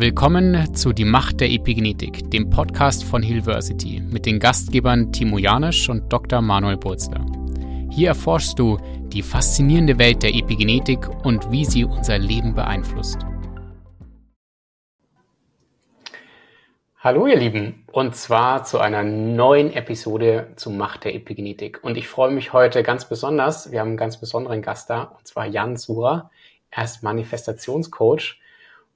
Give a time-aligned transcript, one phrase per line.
[0.00, 5.90] Willkommen zu Die Macht der Epigenetik, dem Podcast von Hillversity mit den Gastgebern Timo Janisch
[5.90, 6.40] und Dr.
[6.40, 7.20] Manuel Burzler.
[7.90, 8.78] Hier erforschst du
[9.12, 13.18] die faszinierende Welt der Epigenetik und wie sie unser Leben beeinflusst.
[17.00, 21.84] Hallo ihr Lieben, und zwar zu einer neuen Episode zu Macht der Epigenetik.
[21.84, 25.26] Und ich freue mich heute ganz besonders, wir haben einen ganz besonderen Gast da, und
[25.26, 26.30] zwar Jan Sura.
[26.70, 28.39] Er ist Manifestationscoach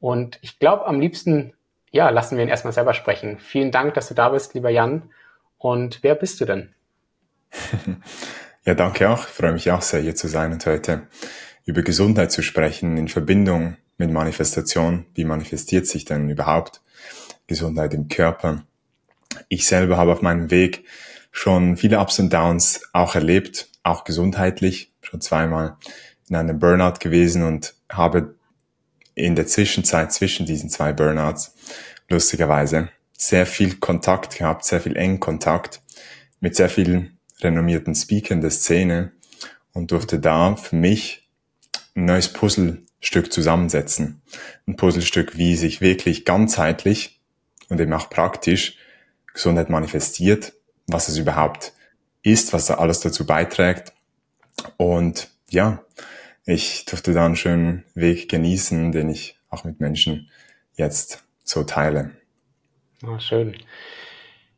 [0.00, 1.54] und ich glaube, am liebsten,
[1.90, 3.38] ja, lassen wir ihn erstmal selber sprechen.
[3.38, 5.10] Vielen Dank, dass du da bist, lieber Jan.
[5.58, 6.74] Und wer bist du denn?
[8.66, 9.26] Ja, danke auch.
[9.26, 11.02] Ich freue mich auch sehr, hier zu sein und heute
[11.66, 15.04] über Gesundheit zu sprechen in Verbindung mit Manifestation.
[15.14, 16.80] Wie manifestiert sich denn überhaupt
[17.46, 18.64] Gesundheit im Körper?
[19.48, 20.86] Ich selber habe auf meinem Weg
[21.30, 25.76] schon viele Ups und Downs auch erlebt, auch gesundheitlich, schon zweimal
[26.30, 28.34] in einem Burnout gewesen und habe
[29.14, 31.54] in der Zwischenzeit zwischen diesen zwei Burnouts
[32.08, 35.80] lustigerweise sehr viel Kontakt gehabt, sehr viel engen Kontakt
[36.40, 39.12] mit sehr vielen renommierten Speakern der Szene
[39.72, 41.28] und durfte da für mich
[41.94, 44.22] ein neues Puzzlestück zusammensetzen.
[44.66, 47.20] Ein Puzzlestück, wie sich wirklich ganzheitlich
[47.68, 48.76] und eben auch praktisch
[49.32, 50.52] Gesundheit manifestiert,
[50.86, 51.72] was es überhaupt
[52.22, 53.92] ist, was da alles dazu beiträgt.
[54.76, 55.84] Und ja,
[56.44, 60.30] ich durfte da einen schönen Weg genießen, den ich auch mit Menschen
[60.76, 62.10] jetzt so teile.
[63.06, 63.56] Oh, schön.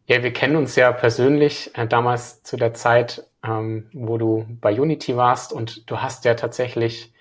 [0.06, 4.80] Ja, wir kennen uns ja persönlich äh, damals zu der Zeit, ähm, wo du bei
[4.80, 7.12] Unity warst und du hast ja tatsächlich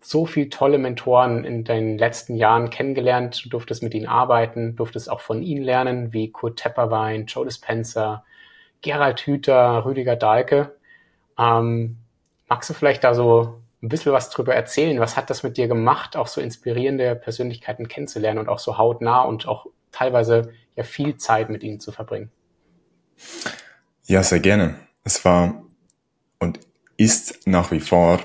[0.00, 3.42] so viel tolle Mentoren in deinen letzten Jahren kennengelernt.
[3.44, 8.24] Du durftest mit ihnen arbeiten, durftest auch von ihnen lernen, wie Kurt Tepperwein, Joe Dispenza,
[8.82, 10.76] Gerald Hüther, Rüdiger Dahlke.
[11.38, 11.96] Ähm,
[12.46, 14.98] magst du vielleicht da so ein bisschen was drüber erzählen.
[14.98, 19.22] Was hat das mit dir gemacht, auch so inspirierende Persönlichkeiten kennenzulernen und auch so hautnah
[19.22, 22.30] und auch teilweise ja viel Zeit mit ihnen zu verbringen?
[24.06, 24.76] Ja, sehr gerne.
[25.04, 25.62] Es war
[26.38, 26.60] und
[26.96, 28.20] ist nach wie vor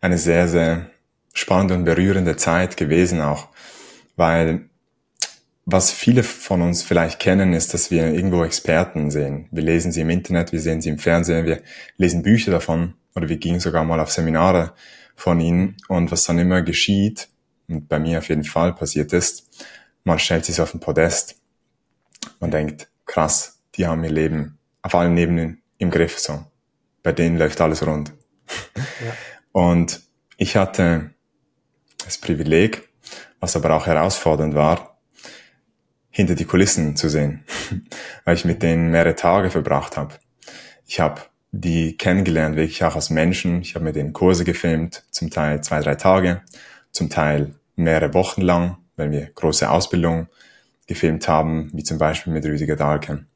[0.00, 0.90] eine sehr, sehr
[1.32, 3.48] spannende und berührende Zeit gewesen auch,
[4.16, 4.68] weil
[5.66, 9.48] was viele von uns vielleicht kennen, ist, dass wir irgendwo Experten sehen.
[9.50, 11.62] Wir lesen sie im Internet, wir sehen sie im Fernsehen, wir
[11.96, 14.74] lesen Bücher davon oder wir gingen sogar mal auf Seminare
[15.16, 15.76] von ihnen.
[15.88, 17.28] Und was dann immer geschieht,
[17.68, 19.48] und bei mir auf jeden Fall passiert ist,
[20.04, 21.40] man stellt sich auf den Podest.
[22.38, 26.44] Man denkt, krass, die haben ihr Leben auf allen Ebenen im Griff so.
[27.02, 28.12] Bei denen läuft alles rund.
[28.76, 29.12] Ja.
[29.52, 30.02] Und
[30.36, 31.10] ich hatte
[32.04, 32.88] das Privileg,
[33.40, 35.00] was aber auch herausfordernd war,
[36.10, 37.44] hinter die Kulissen zu sehen,
[38.24, 40.14] weil ich mit denen mehrere Tage verbracht habe.
[40.86, 43.60] Ich habe die kennengelernt, wirklich auch als Menschen.
[43.62, 46.42] Ich habe mit denen Kurse gefilmt, zum Teil zwei, drei Tage,
[46.92, 50.28] zum Teil mehrere Wochen lang, wenn wir große Ausbildungen
[50.86, 53.26] gefilmt haben, wie zum Beispiel mit Rüdiger Dahlke.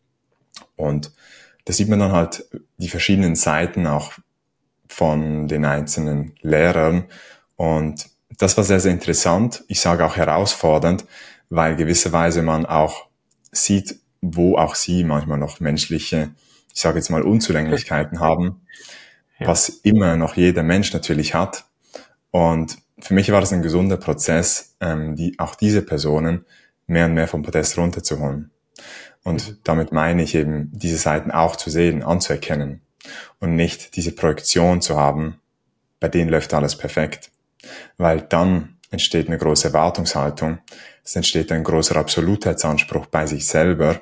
[0.76, 1.12] Und
[1.64, 2.46] da sieht man dann halt
[2.78, 4.12] die verschiedenen Seiten auch
[4.88, 7.04] von den einzelnen Lehrern.
[7.56, 9.64] Und das war sehr, sehr interessant.
[9.68, 11.04] Ich sage auch herausfordernd,
[11.48, 13.06] weil gewisserweise man auch
[13.52, 16.30] sieht, wo auch sie manchmal noch menschliche
[16.74, 18.62] ich sage jetzt mal, Unzulänglichkeiten haben,
[19.38, 19.48] ja.
[19.48, 21.64] was immer noch jeder Mensch natürlich hat.
[22.30, 26.44] Und für mich war das ein gesunder Prozess, ähm, die, auch diese Personen
[26.86, 28.50] mehr und mehr vom Podest runterzuholen.
[29.22, 29.56] Und mhm.
[29.64, 32.82] damit meine ich eben, diese Seiten auch zu sehen, anzuerkennen
[33.38, 35.40] und nicht diese Projektion zu haben,
[35.98, 37.30] bei denen läuft alles perfekt.
[37.98, 40.58] Weil dann entsteht eine große Erwartungshaltung,
[41.04, 44.00] es entsteht ein großer Absolutheitsanspruch bei sich selber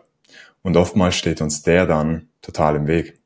[0.62, 3.18] und oftmals steht uns der dann total im Weg,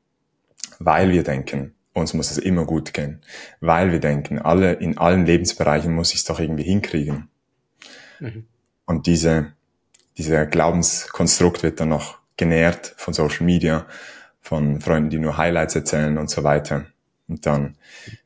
[0.79, 3.21] weil wir denken, uns muss es immer gut gehen,
[3.59, 7.29] weil wir denken, alle in allen Lebensbereichen muss ich es doch irgendwie hinkriegen.
[8.19, 8.47] Mhm.
[8.85, 9.53] Und diese,
[10.17, 13.85] dieser Glaubenskonstrukt wird dann noch genährt von Social Media,
[14.41, 16.85] von Freunden, die nur Highlights erzählen und so weiter.
[17.27, 17.77] Und dann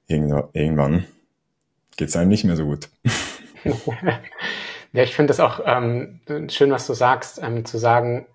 [0.07, 1.05] irgendwann
[1.97, 2.89] geht es einem nicht mehr so gut.
[4.93, 8.27] ja, ich finde das auch ähm, schön, was du sagst, ähm, zu sagen,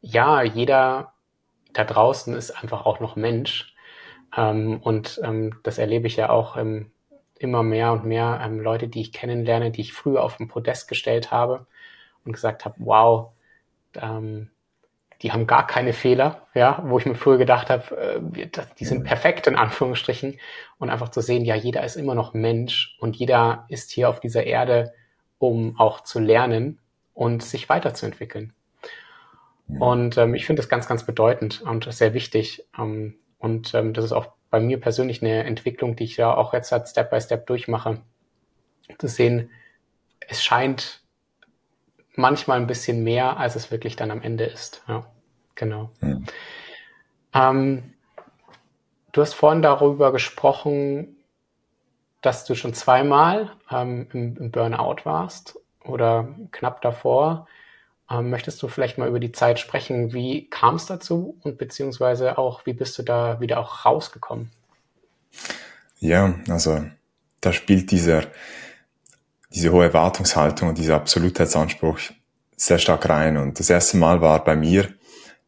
[0.00, 1.13] ja, jeder
[1.74, 3.74] da draußen ist einfach auch noch Mensch.
[4.36, 6.90] Ähm, und ähm, das erlebe ich ja auch ähm,
[7.38, 10.88] immer mehr und mehr ähm, Leute, die ich kennenlerne, die ich früher auf den Podest
[10.88, 11.66] gestellt habe
[12.24, 13.32] und gesagt habe, wow,
[13.94, 14.50] ähm,
[15.22, 18.48] die haben gar keine Fehler, ja, wo ich mir früher gedacht habe, äh,
[18.78, 20.38] die sind perfekt in Anführungsstrichen
[20.78, 24.20] und einfach zu sehen, ja, jeder ist immer noch Mensch und jeder ist hier auf
[24.20, 24.92] dieser Erde,
[25.38, 26.78] um auch zu lernen
[27.14, 28.52] und sich weiterzuentwickeln.
[29.80, 32.64] Und ähm, ich finde das ganz, ganz bedeutend und sehr wichtig.
[32.78, 36.52] Ähm, und ähm, das ist auch bei mir persönlich eine Entwicklung, die ich ja auch
[36.52, 38.00] jetzt halt Step by Step durchmache.
[38.98, 39.50] Zu sehen,
[40.28, 41.02] es scheint
[42.14, 44.82] manchmal ein bisschen mehr, als es wirklich dann am Ende ist.
[44.88, 45.06] Ja,
[45.54, 45.90] genau.
[46.00, 46.24] Mhm.
[47.34, 47.94] Ähm,
[49.12, 51.16] du hast vorhin darüber gesprochen,
[52.20, 57.46] dass du schon zweimal ähm, im, im, Burnout warst oder knapp davor.
[58.10, 60.12] Ähm, möchtest du vielleicht mal über die Zeit sprechen?
[60.12, 64.50] Wie kam es dazu und beziehungsweise auch, wie bist du da wieder auch rausgekommen?
[66.00, 66.84] Ja, also
[67.40, 68.24] da spielt dieser,
[69.50, 71.98] diese hohe Erwartungshaltung und dieser Absolutheitsanspruch
[72.56, 73.36] sehr stark rein.
[73.36, 74.88] Und das erste Mal war bei mir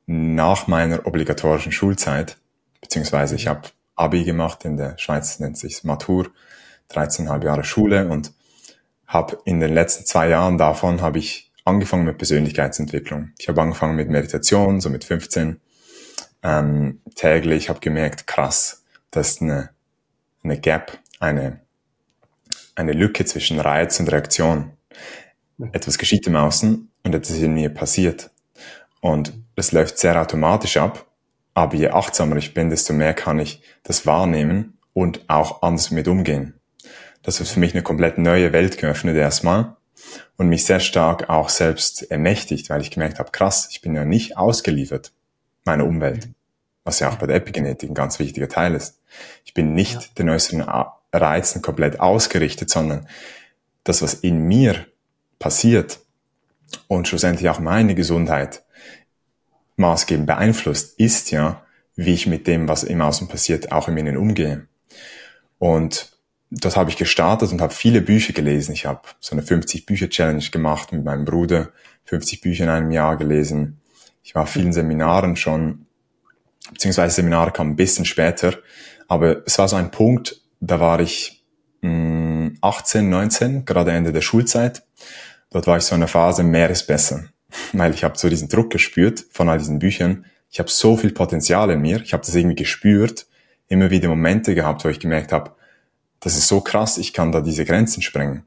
[0.07, 2.39] nach meiner obligatorischen Schulzeit,
[2.81, 6.29] beziehungsweise ich habe Abi gemacht, in der Schweiz nennt sich Matur,
[6.91, 8.33] 13,5 Jahre Schule und
[9.07, 13.33] habe in den letzten zwei Jahren davon habe ich angefangen mit Persönlichkeitsentwicklung.
[13.39, 15.61] Ich habe angefangen mit Meditation, so mit 15
[16.43, 17.65] ähm, täglich.
[17.65, 19.71] Ich habe gemerkt, krass, das ist eine,
[20.45, 21.61] eine Gap, eine,
[22.77, 24.73] eine Lücke zwischen Reiz und Reaktion.
[25.73, 28.31] Etwas geschieht im Außen und etwas in mir passiert.
[29.01, 31.07] Und es läuft sehr automatisch ab,
[31.55, 36.07] aber je achtsamer ich bin, desto mehr kann ich das wahrnehmen und auch anders mit
[36.07, 36.55] umgehen.
[37.23, 39.76] Das hat für mich eine komplett neue Welt geöffnet erstmal
[40.37, 44.05] und mich sehr stark auch selbst ermächtigt, weil ich gemerkt habe, krass, ich bin ja
[44.05, 45.13] nicht ausgeliefert
[45.65, 46.29] meiner Umwelt,
[46.85, 49.01] was ja auch bei der Epigenetik ein ganz wichtiger Teil ist.
[49.45, 50.09] Ich bin nicht ja.
[50.19, 50.65] den äußeren
[51.13, 53.09] Reizen komplett ausgerichtet, sondern
[53.85, 54.87] das, was in mir
[55.39, 56.01] passiert
[56.89, 58.65] und schlussendlich auch meine Gesundheit
[59.77, 61.63] maßgebend beeinflusst, ist ja,
[61.95, 64.67] wie ich mit dem, was im Außen passiert, auch im Innen umgehe.
[65.59, 66.16] Und
[66.51, 68.73] das habe ich gestartet und habe viele Bücher gelesen.
[68.73, 71.71] Ich habe so eine 50-Bücher-Challenge gemacht mit meinem Bruder,
[72.05, 73.81] 50 Bücher in einem Jahr gelesen.
[74.23, 75.87] Ich war vielen Seminaren schon,
[76.73, 78.55] beziehungsweise Seminare kamen ein bisschen später,
[79.09, 81.45] aber es war so ein Punkt, da war ich
[81.83, 84.85] mh, 18, 19, gerade Ende der Schulzeit.
[85.51, 87.25] Dort war ich so in einer Phase, mehr ist besser,
[87.73, 90.27] weil ich habe so diesen Druck gespürt von all diesen Büchern.
[90.51, 93.27] Ich habe so viel Potenzial in mir, ich habe das irgendwie gespürt,
[93.69, 95.57] immer wieder Momente gehabt, wo ich gemerkt habe,
[96.21, 98.47] das ist so krass, ich kann da diese Grenzen sprengen.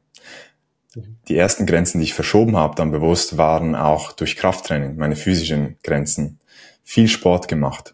[1.28, 5.78] Die ersten Grenzen, die ich verschoben habe, dann bewusst, waren auch durch Krafttraining, meine physischen
[5.84, 6.40] Grenzen.
[6.84, 7.94] Viel Sport gemacht.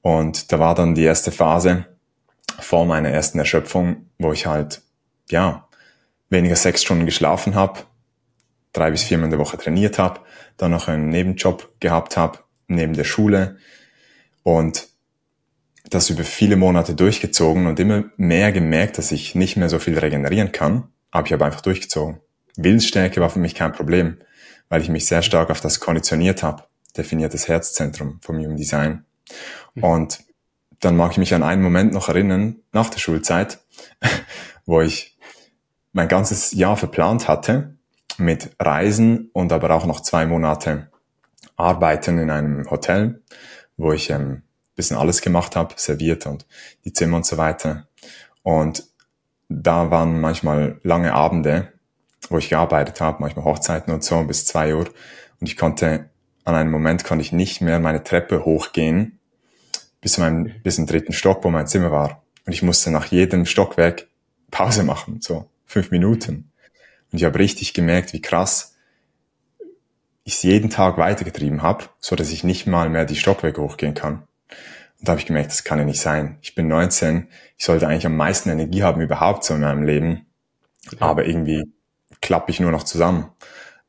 [0.00, 1.86] Und da war dann die erste Phase
[2.58, 4.80] vor meiner ersten Erschöpfung, wo ich halt,
[5.30, 5.68] ja,
[6.30, 7.80] weniger sechs Stunden geschlafen habe,
[8.72, 10.20] drei bis viermal in der Woche trainiert habe,
[10.56, 12.38] dann noch einen Nebenjob gehabt habe,
[12.68, 13.58] neben der Schule
[14.42, 14.88] und
[15.90, 19.98] das über viele Monate durchgezogen und immer mehr gemerkt, dass ich nicht mehr so viel
[19.98, 22.20] regenerieren kann, aber ich habe einfach durchgezogen.
[22.56, 24.18] Willensstärke war für mich kein Problem,
[24.68, 26.64] weil ich mich sehr stark auf das konditioniert habe,
[26.96, 29.04] definiertes Herzzentrum vom Human Design.
[29.80, 30.20] Und
[30.80, 33.58] dann mag ich mich an einen Moment noch erinnern, nach der Schulzeit,
[34.66, 35.16] wo ich
[35.92, 37.76] mein ganzes Jahr verplant hatte
[38.18, 40.90] mit Reisen und aber auch noch zwei Monate
[41.56, 43.22] Arbeiten in einem Hotel,
[43.76, 44.42] wo ich ähm,
[44.76, 46.46] bisschen alles gemacht habe, serviert und
[46.84, 47.88] die Zimmer und so weiter.
[48.42, 48.84] Und
[49.48, 51.72] da waren manchmal lange Abende,
[52.28, 54.86] wo ich gearbeitet habe, manchmal Hochzeiten und so bis zwei Uhr.
[55.40, 56.10] Und ich konnte,
[56.44, 59.18] an einem Moment konnte ich nicht mehr meine Treppe hochgehen,
[60.00, 62.22] bis zu meinem, bis zum dritten Stock, wo mein Zimmer war.
[62.44, 64.06] Und ich musste nach jedem Stockwerk
[64.50, 66.52] Pause machen, so fünf Minuten.
[67.10, 68.76] Und ich habe richtig gemerkt, wie krass
[70.24, 73.94] ich es jeden Tag weitergetrieben habe, so dass ich nicht mal mehr die Stockwerke hochgehen
[73.94, 74.24] kann.
[74.98, 76.38] Und da habe ich gemerkt, das kann ja nicht sein.
[76.42, 80.26] Ich bin 19, ich sollte eigentlich am meisten Energie haben überhaupt so in meinem Leben.
[80.86, 80.96] Okay.
[81.00, 81.64] Aber irgendwie
[82.20, 83.30] klappe ich nur noch zusammen.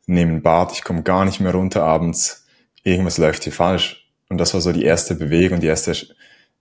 [0.05, 2.45] Nehme ein Bad, ich komme gar nicht mehr runter abends.
[2.83, 4.09] Irgendwas läuft hier falsch.
[4.29, 5.93] Und das war so die erste Bewegung, die erste,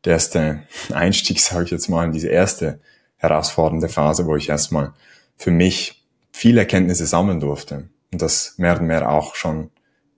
[0.05, 0.63] der erste
[0.93, 2.81] Einstieg, sage ich jetzt mal, in diese erste
[3.17, 4.93] herausfordernde Phase, wo ich erstmal
[5.37, 7.89] für mich viele Erkenntnisse sammeln durfte.
[8.13, 9.71] Und das mehr und mehr auch schon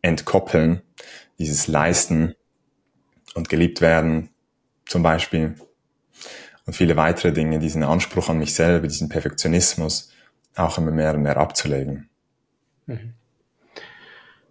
[0.03, 0.83] entkoppeln,
[1.39, 2.35] dieses Leisten
[3.39, 4.31] und geliebt werden,
[4.85, 5.55] zum Beispiel.
[6.67, 10.13] Und viele weitere Dinge, diesen Anspruch an mich selber, diesen Perfektionismus
[10.57, 12.11] auch immer mehr und mehr abzulegen.
[12.87, 13.15] Mhm.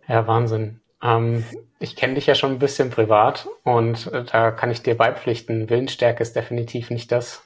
[0.08, 0.80] Ja, Wahnsinn.
[1.04, 1.44] Ähm,
[1.80, 5.70] ich kenne dich ja schon ein bisschen privat und äh, da kann ich dir beipflichten,
[5.70, 7.44] Willensstärke ist definitiv nicht das,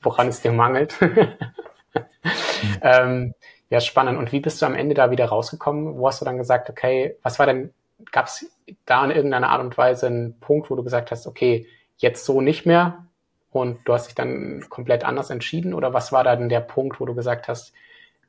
[0.00, 0.94] woran es dir mangelt.
[2.80, 3.34] ähm,
[3.68, 4.18] ja, spannend.
[4.18, 5.98] Und wie bist du am Ende da wieder rausgekommen?
[5.98, 7.74] Wo hast du dann gesagt, okay, was war denn
[8.12, 8.46] gab es
[8.84, 12.40] da in irgendeiner Art und Weise einen Punkt, wo du gesagt hast, okay, jetzt so
[12.40, 13.06] nicht mehr
[13.50, 15.74] und du hast dich dann komplett anders entschieden?
[15.74, 17.72] Oder was war da denn der Punkt, wo du gesagt hast,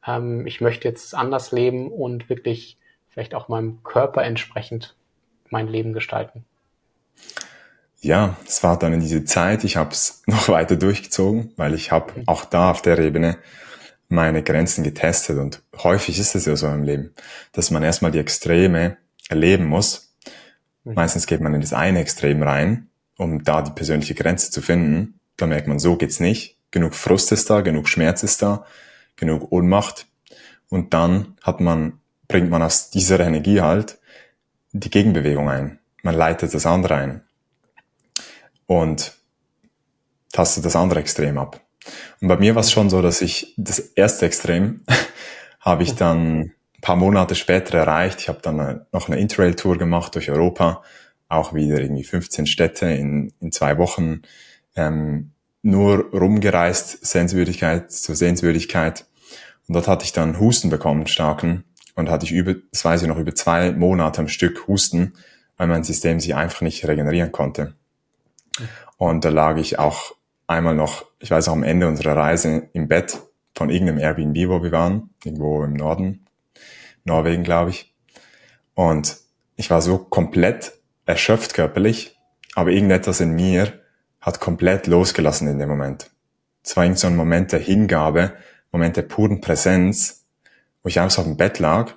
[0.05, 2.77] ähm, ich möchte jetzt anders leben und wirklich
[3.09, 4.95] vielleicht auch meinem Körper entsprechend
[5.49, 6.45] mein Leben gestalten?
[7.99, 11.91] Ja, es war dann in diese Zeit, ich habe es noch weiter durchgezogen, weil ich
[11.91, 12.27] habe mhm.
[12.27, 13.37] auch da auf der Ebene
[14.09, 17.13] meine Grenzen getestet und häufig ist es ja so im Leben,
[17.51, 18.95] dass man erstmal die Extreme
[19.29, 20.15] erleben muss.
[20.83, 20.93] Mhm.
[20.95, 25.19] Meistens geht man in das eine Extrem rein, um da die persönliche Grenze zu finden.
[25.37, 26.57] Da merkt man, so geht's nicht.
[26.71, 28.65] Genug Frust ist da, genug Schmerz ist da,
[29.15, 30.07] genug Ohnmacht.
[30.69, 33.99] Und dann hat man, bringt man aus dieser Energie halt
[34.73, 35.79] die Gegenbewegung ein.
[36.03, 37.21] Man leitet das andere ein.
[38.65, 39.13] Und
[40.33, 41.61] tastet das andere Extrem ab.
[42.19, 44.81] Und bei mir war es schon so, dass ich das erste Extrem
[45.59, 48.21] habe ich dann ein paar Monate später erreicht.
[48.21, 50.83] Ich habe dann noch eine Interrail-Tour gemacht durch Europa,
[51.27, 54.21] auch wieder irgendwie 15 Städte in, in zwei Wochen,
[54.75, 55.31] ähm,
[55.63, 59.05] nur rumgereist, Sehenswürdigkeit zur Sehenswürdigkeit.
[59.67, 61.63] Und dort hatte ich dann Husten bekommen, starken.
[61.95, 65.13] Und hatte ich über, das weiß ich noch, über zwei Monate am Stück Husten,
[65.57, 67.73] weil mein System sich einfach nicht regenerieren konnte.
[68.97, 70.15] Und da lag ich auch
[70.45, 73.19] einmal noch, ich weiß auch am Ende unserer Reise im Bett
[73.55, 76.26] von irgendeinem Airbnb, wo wir waren, irgendwo im Norden,
[77.07, 77.93] Norwegen, glaube ich.
[78.75, 79.17] Und
[79.55, 80.73] ich war so komplett
[81.05, 82.15] erschöpft körperlich,
[82.53, 83.73] aber irgendetwas in mir
[84.21, 86.11] hat komplett losgelassen in dem Moment.
[86.63, 88.33] Es war irgend so ein Moment der Hingabe,
[88.71, 90.25] Moment der puren Präsenz,
[90.83, 91.93] wo ich einfach so auf dem Bett lag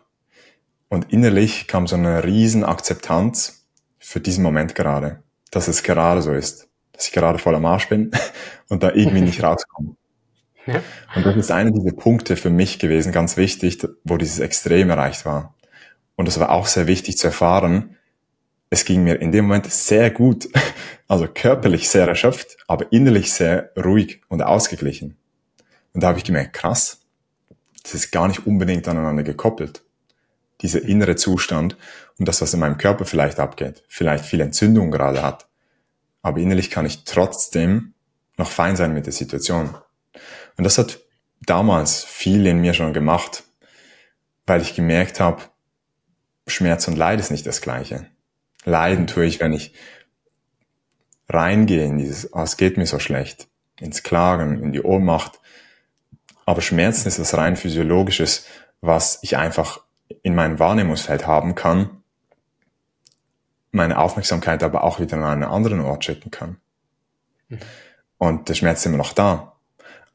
[0.89, 3.67] und innerlich kam so eine riesen Akzeptanz
[3.99, 7.89] für diesen Moment gerade, dass es gerade so ist dass ich gerade voll am Arsch
[7.89, 8.11] bin
[8.69, 9.97] und da irgendwie nicht rauskomme.
[11.15, 15.25] Und das ist einer dieser Punkte für mich gewesen, ganz wichtig, wo dieses Extrem erreicht
[15.25, 15.55] war.
[16.17, 17.97] Und es war auch sehr wichtig zu erfahren,
[18.73, 20.49] es ging mir in dem Moment sehr gut,
[21.09, 25.17] also körperlich sehr erschöpft, aber innerlich sehr ruhig und ausgeglichen.
[25.93, 27.01] Und da habe ich gemerkt, krass,
[27.83, 29.83] das ist gar nicht unbedingt aneinander gekoppelt.
[30.61, 31.77] Dieser innere Zustand
[32.19, 35.49] und das, was in meinem Körper vielleicht abgeht, vielleicht viel Entzündung gerade hat,
[36.23, 37.95] aber innerlich kann ich trotzdem
[38.37, 39.75] noch fein sein mit der Situation.
[40.61, 41.01] Und das hat
[41.41, 43.45] damals viel in mir schon gemacht,
[44.45, 45.41] weil ich gemerkt habe,
[46.47, 48.05] Schmerz und Leid ist nicht das gleiche.
[48.67, 49.73] Leiden tue ich, wenn ich
[51.31, 53.49] reingehe in dieses, oh, es geht mir so schlecht,
[53.81, 55.41] ins Klagen, in die Ohnmacht.
[56.45, 58.45] Aber Schmerzen ist was rein physiologisches,
[58.83, 59.81] was ich einfach
[60.23, 62.03] in meinem Wahrnehmungsfeld haben kann
[63.73, 66.57] meine Aufmerksamkeit aber auch wieder an einen anderen Ort schicken kann.
[67.49, 67.59] Mhm.
[68.19, 69.50] Und der Schmerz ist immer noch da,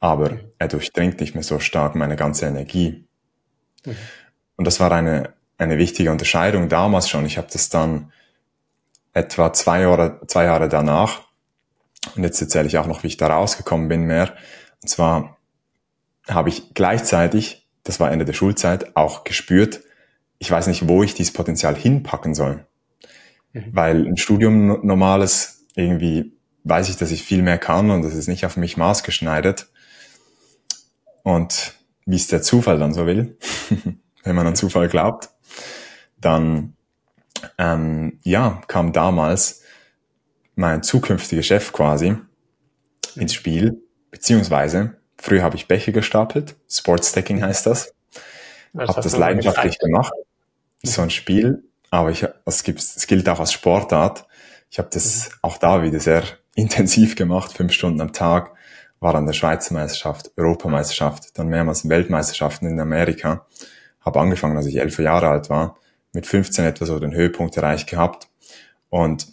[0.08, 3.06] aber er durchdringt nicht mehr so stark meine ganze Energie.
[3.84, 3.96] Mhm.
[4.56, 7.26] Und das war eine, eine wichtige Unterscheidung damals schon.
[7.26, 8.12] Ich habe das dann
[9.12, 11.26] etwa zwei Jahre, zwei Jahre danach,
[12.14, 14.34] und jetzt erzähle ich auch noch, wie ich da rausgekommen bin mehr.
[14.82, 15.38] Und zwar
[16.28, 19.80] habe ich gleichzeitig, das war Ende der Schulzeit, auch gespürt,
[20.38, 22.66] ich weiß nicht, wo ich dieses Potenzial hinpacken soll.
[23.52, 23.64] Mhm.
[23.72, 28.28] Weil ein Studium normales, irgendwie weiß ich, dass ich viel mehr kann und das ist
[28.28, 29.68] nicht auf mich maßgeschneidert.
[31.26, 33.36] Und wie es der Zufall dann so will,
[34.22, 35.30] wenn man an Zufall glaubt,
[36.20, 36.74] dann
[37.58, 39.62] ähm, ja, kam damals
[40.54, 42.16] mein zukünftiger Chef quasi
[43.16, 47.92] ins Spiel, beziehungsweise früher habe ich Becher gestapelt, Sportstacking heißt das,
[48.78, 50.12] habe das leidenschaftlich gemacht,
[50.84, 54.26] so ein Spiel aber ich, es, gibt, es gilt auch als Sportart.
[54.70, 55.34] Ich habe das mhm.
[55.42, 56.22] auch da wieder sehr
[56.54, 58.55] intensiv gemacht, fünf Stunden am Tag,
[59.00, 63.46] war an der Schweizer Meisterschaft, Europameisterschaft, dann mehrmals Weltmeisterschaften in Amerika.
[64.00, 65.76] Habe angefangen, als ich elf Jahre alt war,
[66.12, 68.28] mit 15 etwa so den Höhepunkt erreicht gehabt.
[68.88, 69.28] Und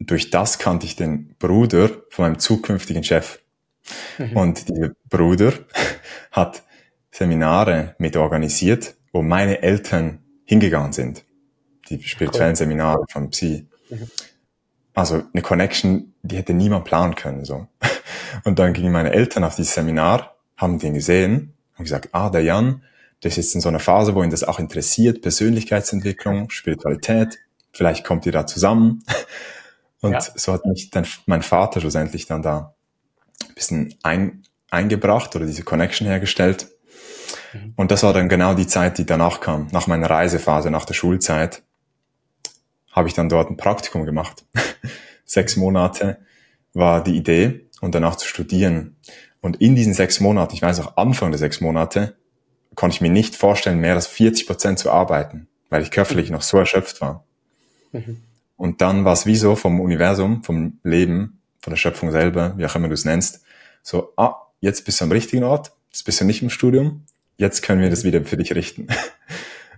[0.00, 3.40] durch das kannte ich den Bruder von meinem zukünftigen Chef.
[4.18, 4.36] Mhm.
[4.36, 5.52] Und dieser Bruder
[6.32, 6.62] hat
[7.10, 11.24] Seminare mit organisiert, wo meine Eltern hingegangen sind.
[11.88, 12.56] Die spirituellen cool.
[12.56, 13.68] Seminare von Psi.
[13.90, 14.08] Mhm.
[14.94, 17.44] Also eine Connection, die hätte niemand planen können.
[17.44, 17.68] so.
[18.44, 22.42] Und dann gingen meine Eltern auf dieses Seminar, haben den gesehen und gesagt, ah, der
[22.42, 22.82] Jan,
[23.22, 27.38] der ist jetzt in so einer Phase, wo ihn das auch interessiert, Persönlichkeitsentwicklung, Spiritualität,
[27.72, 29.02] vielleicht kommt ihr da zusammen.
[30.00, 30.20] Und ja.
[30.20, 32.74] so hat mich dann mein Vater schlussendlich dann da
[33.48, 36.68] ein bisschen ein, eingebracht oder diese Connection hergestellt.
[37.54, 37.72] Mhm.
[37.76, 40.94] Und das war dann genau die Zeit, die danach kam, nach meiner Reisephase, nach der
[40.94, 41.62] Schulzeit,
[42.92, 44.44] habe ich dann dort ein Praktikum gemacht.
[45.24, 46.18] sechs Monate
[46.74, 48.96] war die Idee und danach zu studieren.
[49.40, 52.16] Und in diesen sechs Monaten, ich weiß auch Anfang der sechs Monate,
[52.74, 56.42] konnte ich mir nicht vorstellen, mehr als 40 Prozent zu arbeiten, weil ich körperlich noch
[56.42, 57.24] so erschöpft war.
[57.92, 58.22] Mhm.
[58.56, 62.64] Und dann war es wie so vom Universum, vom Leben, von der Schöpfung selber, wie
[62.64, 63.42] auch immer du es nennst,
[63.82, 67.04] so, ah, jetzt bist du am richtigen Ort, jetzt bist du nicht im Studium,
[67.36, 68.88] jetzt können wir das wieder für dich richten.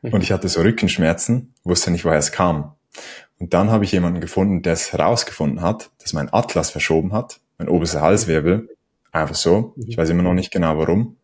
[0.03, 2.77] Und ich hatte so Rückenschmerzen, wusste nicht, woher es kam.
[3.39, 7.41] Und dann habe ich jemanden gefunden, der es herausgefunden hat, dass mein Atlas verschoben hat,
[7.59, 8.69] mein oberster Halswirbel,
[9.13, 9.75] einfach so.
[9.87, 11.17] Ich weiß immer noch nicht genau warum.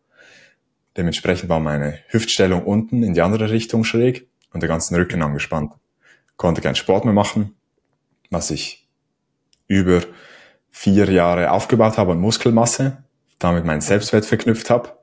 [0.97, 5.73] Dementsprechend war meine Hüftstellung unten in die andere Richtung schräg und der ganze Rücken angespannt.
[6.37, 7.55] Konnte keinen Sport mehr machen,
[8.29, 8.87] was ich
[9.67, 10.01] über
[10.71, 13.03] vier Jahre aufgebaut habe an Muskelmasse,
[13.39, 14.97] damit mein Selbstwert verknüpft habe.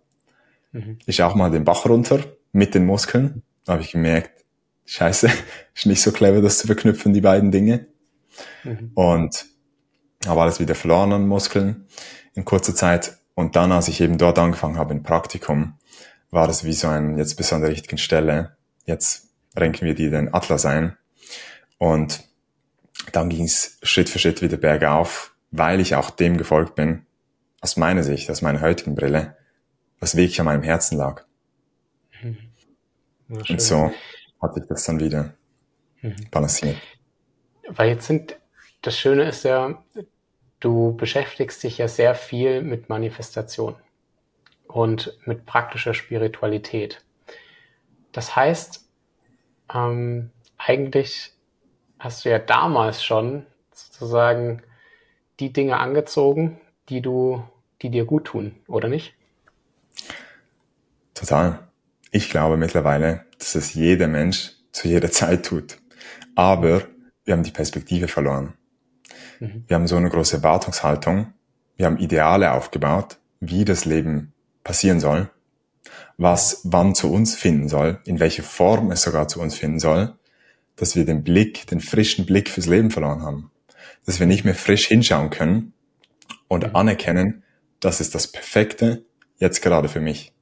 [0.73, 0.99] Mhm.
[1.07, 2.21] Ist auch mal den Bach runter
[2.53, 3.43] mit den Muskeln.
[3.65, 4.45] Da habe ich gemerkt,
[4.87, 5.29] scheiße,
[5.75, 7.87] ist nicht so clever, das zu verknüpfen, die beiden Dinge.
[8.65, 8.91] Mhm.
[8.95, 9.47] Und
[10.27, 11.87] habe alles wieder verloren an Muskeln
[12.35, 13.17] in kurzer Zeit.
[13.35, 15.79] Und dann, als ich eben dort angefangen habe, im Praktikum,
[16.31, 19.95] war das wie so ein, jetzt bist du an der richtigen Stelle, jetzt renken wir
[19.95, 20.97] dir den Atlas ein.
[21.79, 22.23] Und
[23.13, 27.07] dann ging es Schritt für Schritt wieder bergauf, weil ich auch dem gefolgt bin,
[27.61, 29.37] aus meiner Sicht, aus meiner heutigen Brille,
[29.99, 31.25] was wirklich an meinem Herzen lag.
[32.23, 32.39] Mhm.
[33.29, 33.93] Und so
[34.41, 35.35] hatte ich das dann wieder
[36.03, 36.17] mhm.
[36.31, 36.77] balanciert.
[37.69, 38.37] Weil jetzt sind,
[38.83, 39.83] das Schöne ist ja,
[40.61, 43.77] du beschäftigst dich ja sehr viel mit Manifestation
[44.67, 47.03] und mit praktischer Spiritualität.
[48.13, 48.89] Das heißt,
[49.73, 51.33] ähm, eigentlich
[51.99, 54.63] hast du ja damals schon sozusagen
[55.39, 57.43] die Dinge angezogen, die du,
[57.83, 59.15] die dir gut tun, oder nicht?
[61.15, 61.69] Total.
[62.11, 65.79] Ich glaube mittlerweile, dass es jeder Mensch zu jeder Zeit tut.
[66.35, 66.83] Aber
[67.25, 68.55] wir haben die Perspektive verloren.
[69.41, 69.65] Mhm.
[69.67, 71.33] Wir haben so eine große Erwartungshaltung.
[71.77, 74.33] Wir haben Ideale aufgebaut, wie das Leben
[74.63, 75.31] passieren soll,
[76.19, 80.15] was wann zu uns finden soll, in welche Form es sogar zu uns finden soll,
[80.77, 83.51] dass wir den Blick, den frischen Blick fürs Leben verloren haben.
[84.07, 85.73] Dass wir nicht mehr frisch hinschauen können
[86.49, 86.77] und mhm.
[86.77, 87.43] anerkennen,
[87.81, 89.05] das ist das Perfekte
[89.39, 90.35] jetzt gerade für mich.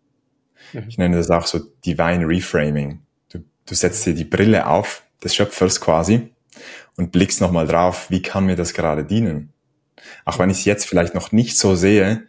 [0.72, 0.84] Mhm.
[0.88, 3.02] Ich nenne das auch so Divine Reframing.
[3.30, 6.32] Du, du setzt dir die Brille auf des Schöpfers quasi
[6.98, 9.54] und blickst nochmal drauf, wie kann mir das gerade dienen?
[10.24, 12.24] Auch wenn ich es jetzt vielleicht noch nicht so sehe,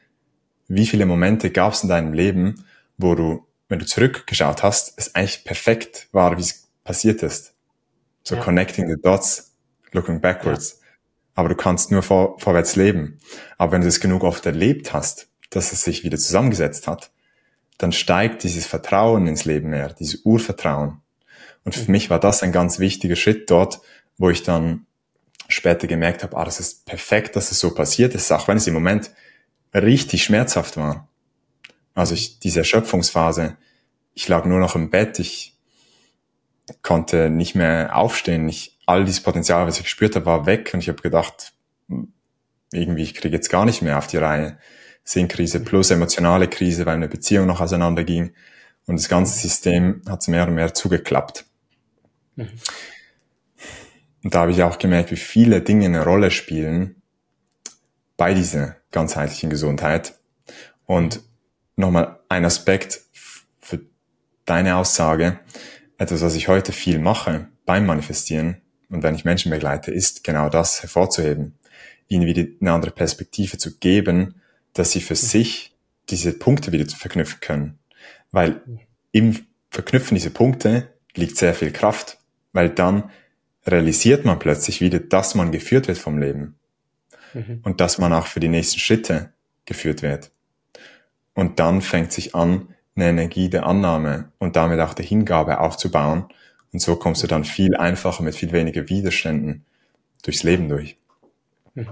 [0.67, 2.63] wie viele Momente gab es in deinem Leben,
[2.97, 7.53] wo du, wenn du zurückgeschaut hast, es eigentlich perfekt war, wie es passiert ist.
[8.23, 8.41] So ja.
[8.41, 9.55] connecting the dots,
[9.91, 10.77] looking backwards.
[10.79, 10.87] Ja.
[11.33, 13.17] Aber du kannst nur vor, vorwärts leben.
[13.57, 17.11] Aber wenn du es genug oft erlebt hast, dass es sich wieder zusammengesetzt hat,
[17.79, 21.01] dann steigt dieses Vertrauen ins Leben mehr, dieses Urvertrauen.
[21.63, 21.91] Und für mhm.
[21.91, 23.81] mich war das ein ganz wichtiger Schritt dort,
[24.19, 24.85] wo ich dann
[25.47, 28.67] später gemerkt habe, ah, das ist perfekt, dass es so passiert ist, auch wenn es
[28.67, 29.09] im Moment
[29.73, 31.07] richtig schmerzhaft war.
[31.95, 33.57] Also ich, diese Erschöpfungsphase,
[34.13, 35.57] ich lag nur noch im Bett, ich
[36.83, 40.81] konnte nicht mehr aufstehen, ich, all dieses Potenzial, was ich gespürt habe, war weg und
[40.81, 41.53] ich habe gedacht,
[42.71, 44.59] irgendwie, ich kriege jetzt gar nicht mehr auf die Reihe.
[45.03, 48.33] Sinnkrise plus emotionale Krise, weil eine Beziehung noch auseinanderging
[48.85, 51.45] und das ganze System hat mehr und mehr zugeklappt.
[52.35, 52.49] Mhm.
[54.23, 57.01] Und da habe ich auch gemerkt, wie viele Dinge eine Rolle spielen
[58.17, 60.19] bei dieser ganzheitlichen Gesundheit.
[60.85, 61.21] Und
[61.75, 63.01] nochmal ein Aspekt
[63.59, 63.79] für
[64.45, 65.39] deine Aussage,
[65.97, 70.49] etwas, was ich heute viel mache beim Manifestieren und wenn ich Menschen begleite, ist genau
[70.49, 71.57] das hervorzuheben,
[72.07, 74.41] ihnen wieder eine andere Perspektive zu geben,
[74.73, 75.17] dass sie für mhm.
[75.17, 75.77] sich
[76.09, 77.79] diese Punkte wieder verknüpfen können.
[78.31, 78.61] Weil
[79.11, 82.17] im Verknüpfen dieser Punkte liegt sehr viel Kraft,
[82.51, 83.11] weil dann
[83.71, 86.55] realisiert man plötzlich wieder, dass man geführt wird vom Leben
[87.33, 87.61] mhm.
[87.63, 89.31] und dass man auch für die nächsten Schritte
[89.65, 90.31] geführt wird.
[91.33, 96.25] Und dann fängt sich an, eine Energie der Annahme und damit auch der Hingabe aufzubauen.
[96.73, 99.65] Und so kommst du dann viel einfacher mit viel weniger Widerständen
[100.23, 100.97] durchs Leben durch.
[101.75, 101.87] Mhm.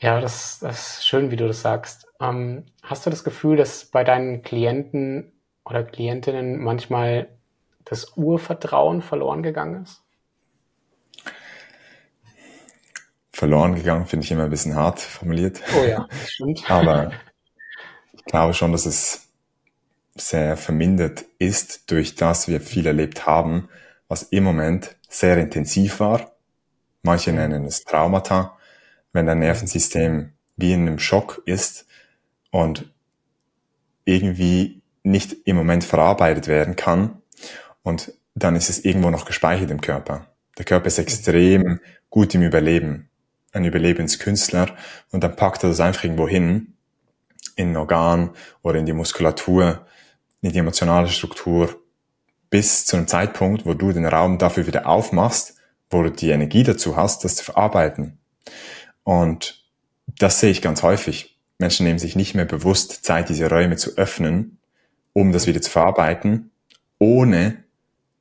[0.00, 2.06] Ja, das, das ist schön, wie du das sagst.
[2.20, 5.32] Ähm, hast du das Gefühl, dass bei deinen Klienten
[5.64, 7.28] oder Klientinnen manchmal
[7.88, 10.02] das Urvertrauen verloren gegangen ist?
[13.32, 15.60] Verloren gegangen finde ich immer ein bisschen hart formuliert.
[15.78, 16.64] Oh ja, das stimmt.
[16.70, 17.12] Aber
[18.12, 19.28] ich glaube schon, dass es
[20.16, 23.68] sehr vermindert ist durch das wir viel erlebt haben,
[24.08, 26.32] was im Moment sehr intensiv war.
[27.02, 28.58] Manche nennen es Traumata,
[29.12, 31.86] wenn dein Nervensystem wie in einem Schock ist
[32.50, 32.92] und
[34.04, 37.17] irgendwie nicht im Moment verarbeitet werden kann
[37.88, 40.26] und dann ist es irgendwo noch gespeichert im Körper.
[40.58, 43.08] Der Körper ist extrem gut im Überleben,
[43.52, 44.76] ein Überlebenskünstler
[45.10, 46.74] und dann packt er das einfach irgendwo hin,
[47.56, 48.30] in ein Organ
[48.62, 49.86] oder in die Muskulatur,
[50.42, 51.80] in die emotionale Struktur,
[52.50, 55.56] bis zu einem Zeitpunkt, wo du den Raum dafür wieder aufmachst,
[55.90, 58.18] wo du die Energie dazu hast, das zu verarbeiten.
[59.02, 59.64] Und
[60.06, 61.38] das sehe ich ganz häufig.
[61.58, 64.58] Menschen nehmen sich nicht mehr bewusst Zeit, diese Räume zu öffnen,
[65.14, 66.50] um das wieder zu verarbeiten,
[66.98, 67.64] ohne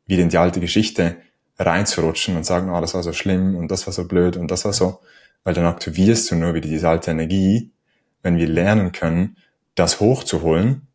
[0.07, 1.17] wieder in die alte Geschichte
[1.59, 4.65] reinzurutschen und sagen, ah, das war so schlimm und das war so blöd und das
[4.65, 4.99] war so,
[5.43, 7.71] weil dann aktivierst du nur wieder diese alte Energie,
[8.23, 9.37] wenn wir lernen können,
[9.75, 10.87] das hochzuholen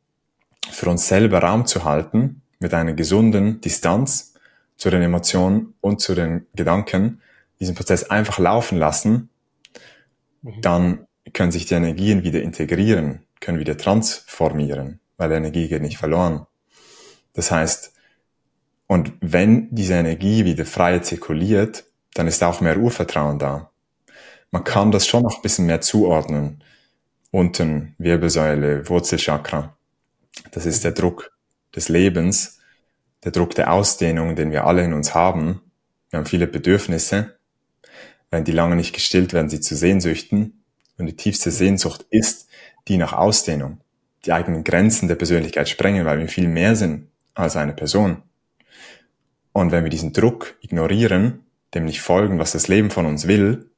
[0.70, 4.34] für uns selber Raum zu halten mit einer gesunden Distanz
[4.76, 7.20] zu den Emotionen und zu den Gedanken,
[7.60, 9.30] diesen Prozess einfach laufen lassen,
[10.42, 10.60] mhm.
[10.60, 16.46] dann können sich die Energien wieder integrieren, können wieder transformieren, weil Energie geht nicht verloren.
[17.34, 17.92] Das heißt,
[18.86, 23.70] und wenn diese Energie wieder frei zirkuliert, dann ist auch mehr Urvertrauen da.
[24.50, 26.62] Man kann das schon noch ein bisschen mehr zuordnen.
[27.30, 29.74] Unten Wirbelsäule, Wurzelchakra.
[30.50, 31.32] Das ist der Druck
[31.74, 32.58] des Lebens,
[33.24, 35.62] der Druck der Ausdehnung, den wir alle in uns haben.
[36.10, 37.36] Wir haben viele Bedürfnisse.
[38.30, 40.64] Wenn die lange nicht gestillt werden, sie zu Sehnsüchten.
[40.98, 42.48] Und die tiefste Sehnsucht ist
[42.88, 43.80] die nach Ausdehnung.
[44.26, 48.22] Die eigenen Grenzen der Persönlichkeit sprengen, weil wir viel mehr sind als eine Person.
[49.52, 53.70] Und wenn wir diesen Druck ignorieren, dem nicht folgen, was das Leben von uns will,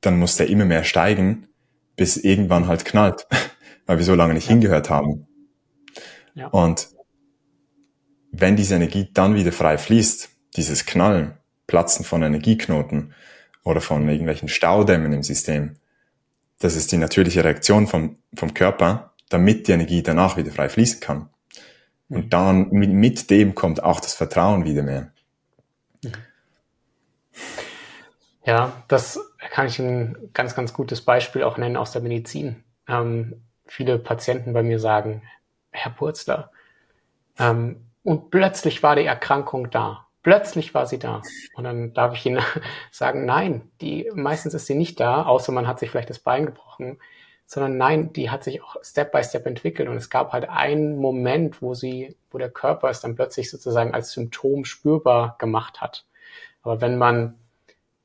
[0.00, 1.48] dann muss der immer mehr steigen,
[1.96, 3.26] bis irgendwann halt knallt,
[3.86, 5.26] weil wir so lange nicht hingehört haben.
[6.34, 6.48] Ja.
[6.48, 6.88] Und
[8.30, 11.34] wenn diese Energie dann wieder frei fließt, dieses Knallen,
[11.66, 13.14] Platzen von Energieknoten
[13.64, 15.76] oder von irgendwelchen Staudämmen im System,
[16.58, 21.00] das ist die natürliche Reaktion vom, vom Körper, damit die Energie danach wieder frei fließen
[21.00, 21.28] kann.
[22.08, 25.10] Und dann mit, mit dem kommt auch das Vertrauen wieder mehr.
[28.44, 32.64] Ja, das kann ich ein ganz, ganz gutes Beispiel auch nennen aus der Medizin.
[32.88, 35.22] Ähm, viele Patienten bei mir sagen,
[35.70, 36.50] Herr Purzler,
[37.38, 40.06] ähm, und plötzlich war die Erkrankung da.
[40.22, 41.22] Plötzlich war sie da.
[41.54, 42.42] Und dann darf ich Ihnen
[42.90, 46.46] sagen, nein, die, meistens ist sie nicht da, außer man hat sich vielleicht das Bein
[46.46, 46.98] gebrochen
[47.48, 50.98] sondern nein, die hat sich auch Step by Step entwickelt und es gab halt einen
[50.98, 56.04] Moment, wo sie, wo der Körper es dann plötzlich sozusagen als Symptom spürbar gemacht hat.
[56.62, 57.36] Aber wenn man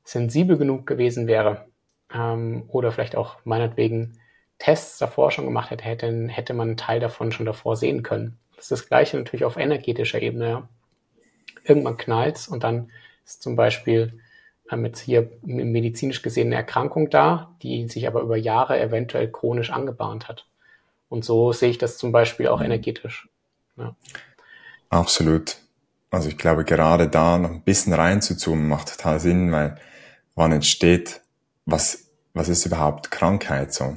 [0.02, 1.66] sensibel genug gewesen wäre
[2.12, 4.18] ähm, oder vielleicht auch meinetwegen
[4.58, 8.38] Tests davor schon gemacht hätte, hätte, hätte man einen Teil davon schon davor sehen können.
[8.56, 10.48] Das ist das Gleiche natürlich auf energetischer Ebene.
[10.48, 10.68] Ja.
[11.64, 12.90] Irgendwann knallt's und dann
[13.26, 14.18] ist zum Beispiel
[14.68, 19.70] haben jetzt hier medizinisch gesehen eine Erkrankung da, die sich aber über Jahre eventuell chronisch
[19.70, 20.46] angebahnt hat.
[21.08, 22.66] Und so sehe ich das zum Beispiel auch mhm.
[22.66, 23.28] energetisch.
[23.76, 23.94] Ja.
[24.88, 25.58] Absolut.
[26.10, 29.76] Also ich glaube, gerade da noch ein bisschen reinzuzoomen macht total Sinn, weil
[30.34, 31.20] wann entsteht,
[31.66, 33.96] was, was ist überhaupt Krankheit so?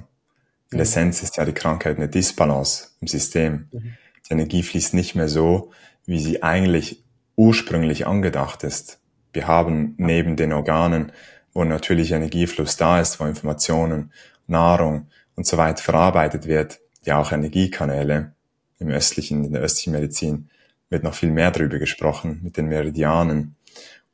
[0.70, 0.80] In mhm.
[0.80, 3.70] Essenz ist ja die Krankheit eine Disbalance im System.
[3.72, 3.98] Mhm.
[4.28, 5.72] Die Energie fließt nicht mehr so,
[6.06, 7.04] wie sie eigentlich
[7.36, 9.00] ursprünglich angedacht ist.
[9.34, 11.12] Wir haben neben den Organen,
[11.54, 14.12] wo natürlich Energiefluss da ist, wo Informationen,
[14.48, 18.34] Nahrung und so weiter verarbeitet wird, ja auch Energiekanäle.
[18.80, 20.50] Im östlichen, in der östlichen Medizin
[20.90, 23.56] wird noch viel mehr darüber gesprochen, mit den Meridianen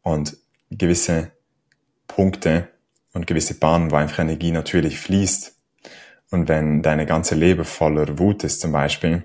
[0.01, 0.37] und
[0.71, 1.31] gewisse
[2.07, 2.69] Punkte
[3.13, 5.55] und gewisse Bahnen, wo einfach Energie natürlich fließt.
[6.31, 9.23] Und wenn deine ganze Leber voller Wut ist zum Beispiel,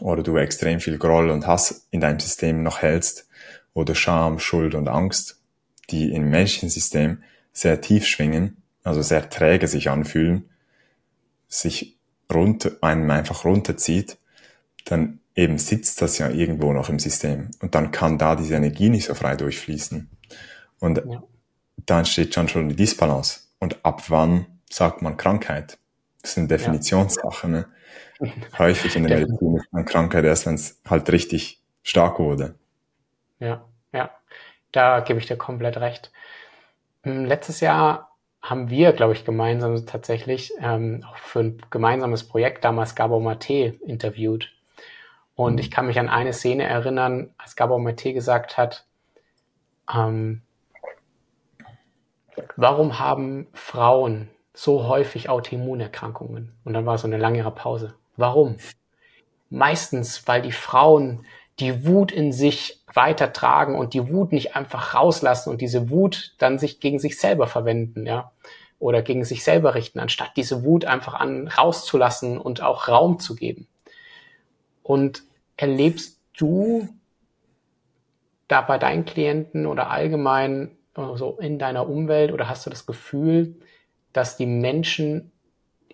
[0.00, 3.25] oder du extrem viel Groll und Hass in deinem System noch hältst,
[3.76, 5.38] oder Scham, Schuld und Angst,
[5.90, 10.48] die im menschlichen System sehr tief schwingen, also sehr träge sich anfühlen,
[11.46, 11.98] sich
[12.32, 14.16] runter, einem einfach runterzieht,
[14.86, 18.88] dann eben sitzt das ja irgendwo noch im System und dann kann da diese Energie
[18.88, 20.08] nicht so frei durchfließen.
[20.80, 21.22] Und ja.
[21.84, 23.40] da entsteht schon schon die Disbalance.
[23.58, 25.78] Und ab wann sagt man Krankheit?
[26.22, 27.48] Das ist eine Definitionssache.
[27.48, 27.66] Ne?
[28.56, 32.54] Häufig in der Medizin ist man Krankheit erst, wenn es halt richtig stark wurde.
[33.38, 34.10] Ja, ja,
[34.72, 36.10] da gebe ich dir komplett recht.
[37.02, 42.64] Hm, letztes Jahr haben wir, glaube ich, gemeinsam tatsächlich ähm, auch für ein gemeinsames Projekt
[42.64, 44.52] damals Gabor Mate interviewt.
[45.34, 45.58] Und mhm.
[45.58, 48.86] ich kann mich an eine Szene erinnern, als Gabor Mate gesagt hat,
[49.92, 50.42] ähm,
[52.56, 56.52] warum haben Frauen so häufig Autoimmunerkrankungen?
[56.64, 57.94] Und dann war so eine langere Pause.
[58.16, 58.56] Warum?
[59.50, 61.24] Meistens, weil die Frauen
[61.58, 66.58] die Wut in sich weitertragen und die Wut nicht einfach rauslassen und diese Wut dann
[66.58, 68.32] sich gegen sich selber verwenden, ja,
[68.78, 73.34] oder gegen sich selber richten, anstatt diese Wut einfach an rauszulassen und auch Raum zu
[73.34, 73.66] geben.
[74.82, 75.22] Und
[75.56, 76.88] erlebst du
[78.48, 83.56] da bei deinen Klienten oder allgemein so in deiner Umwelt oder hast du das Gefühl,
[84.12, 85.32] dass die Menschen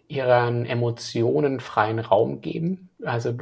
[0.09, 2.91] ihren Emotionen freien Raum geben?
[3.05, 3.35] Also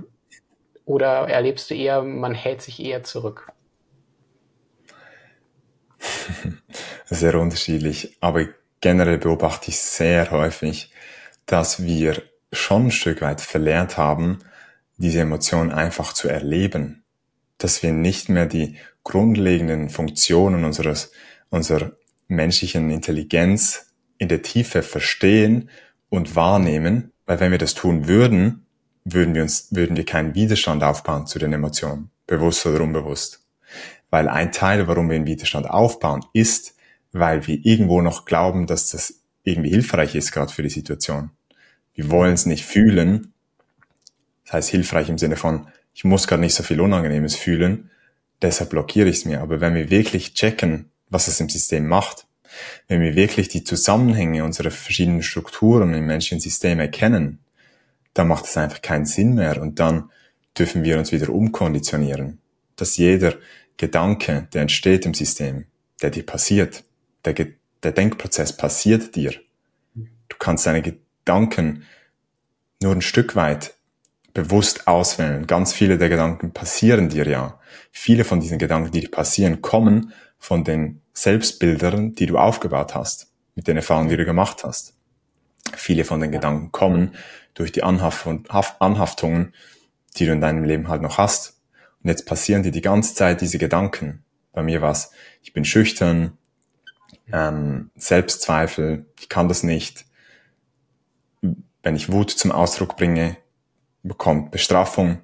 [0.85, 3.53] oder erlebst du eher, man hält sich eher zurück?
[7.07, 8.47] Sehr unterschiedlich, aber
[8.81, 10.93] generell beobachte ich sehr häufig,
[11.47, 14.39] dass wir schon ein Stück weit verlernt haben,
[14.97, 17.05] diese Emotionen einfach zu erleben.
[17.59, 21.13] Dass wir nicht mehr die grundlegenden Funktionen unseres,
[21.51, 21.93] unserer
[22.29, 25.71] menschlichen Intelligenz in der Tiefe verstehen
[26.09, 28.67] und wahrnehmen, weil wenn wir das tun würden,
[29.05, 33.41] würden wir uns, würden wir keinen Widerstand aufbauen zu den Emotionen, bewusst oder unbewusst.
[34.11, 36.75] Weil ein Teil, warum wir einen Widerstand aufbauen, ist,
[37.13, 41.31] weil wir irgendwo noch glauben, dass das irgendwie hilfreich ist, gerade für die Situation.
[41.95, 43.33] Wir wollen es nicht fühlen.
[44.45, 47.91] Das heißt hilfreich im Sinne von, ich muss gerade nicht so viel Unangenehmes fühlen,
[48.43, 49.41] deshalb blockiere ich es mir.
[49.41, 52.27] Aber wenn wir wirklich checken, was es im System macht,
[52.89, 57.39] wenn wir wirklich die Zusammenhänge unserer verschiedenen Strukturen im menschlichen System erkennen,
[58.15, 60.11] dann macht es einfach keinen Sinn mehr und dann
[60.59, 62.41] dürfen wir uns wieder umkonditionieren,
[62.77, 63.35] dass jeder
[63.77, 65.67] Gedanke, der entsteht im System,
[66.03, 66.85] der dir passiert,
[67.25, 67.35] der,
[67.83, 69.33] der Denkprozess passiert dir.
[69.95, 71.85] Du kannst deine Gedanken
[72.83, 73.75] nur ein Stück weit
[74.35, 75.47] bewusst auswählen.
[75.47, 77.59] Ganz viele der Gedanken passieren dir ja.
[77.91, 83.33] Viele von diesen Gedanken, die dir passieren, kommen von den Selbstbildern, die du aufgebaut hast,
[83.55, 84.95] mit den Erfahrungen, die du gemacht hast.
[85.75, 87.15] Viele von den Gedanken kommen
[87.55, 89.55] durch die Anhaftungen,
[90.17, 91.61] die du in deinem Leben halt noch hast.
[92.03, 94.25] Und jetzt passieren dir die ganze Zeit diese Gedanken.
[94.53, 95.11] Bei mir war es,
[95.43, 96.37] ich bin schüchtern,
[97.33, 100.07] ähm, Selbstzweifel, ich kann das nicht.
[101.83, 103.37] Wenn ich Wut zum Ausdruck bringe,
[104.03, 105.21] bekommt Bestrafung.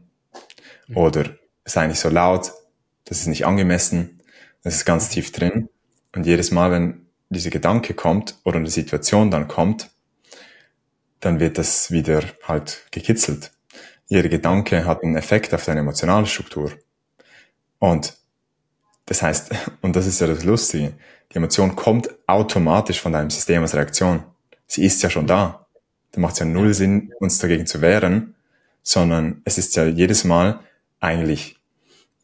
[0.95, 1.31] Oder
[1.65, 2.53] sei nicht so laut,
[3.05, 4.23] das ist nicht angemessen,
[4.63, 5.69] das ist ganz tief drin.
[6.15, 9.91] Und jedes Mal, wenn dieser Gedanke kommt oder eine Situation dann kommt,
[11.21, 13.53] dann wird das wieder halt gekitzelt.
[14.07, 16.73] Jeder Gedanke hat einen Effekt auf deine emotionale Struktur.
[17.79, 18.15] Und
[19.07, 19.51] das heißt,
[19.83, 20.93] und das ist ja das Lustige,
[21.33, 24.25] die Emotion kommt automatisch von deinem System als Reaktion.
[24.67, 25.67] Sie ist ja schon da.
[26.13, 28.35] Da macht es ja null Sinn, uns dagegen zu wehren,
[28.83, 30.61] sondern es ist ja jedes Mal
[31.01, 31.59] eigentlich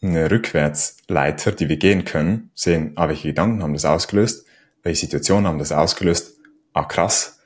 [0.01, 4.47] eine Rückwärtsleiter, die wir gehen können, sehen, ah, welche Gedanken haben das ausgelöst,
[4.83, 6.39] welche Situationen haben das ausgelöst,
[6.73, 7.41] ah, krass,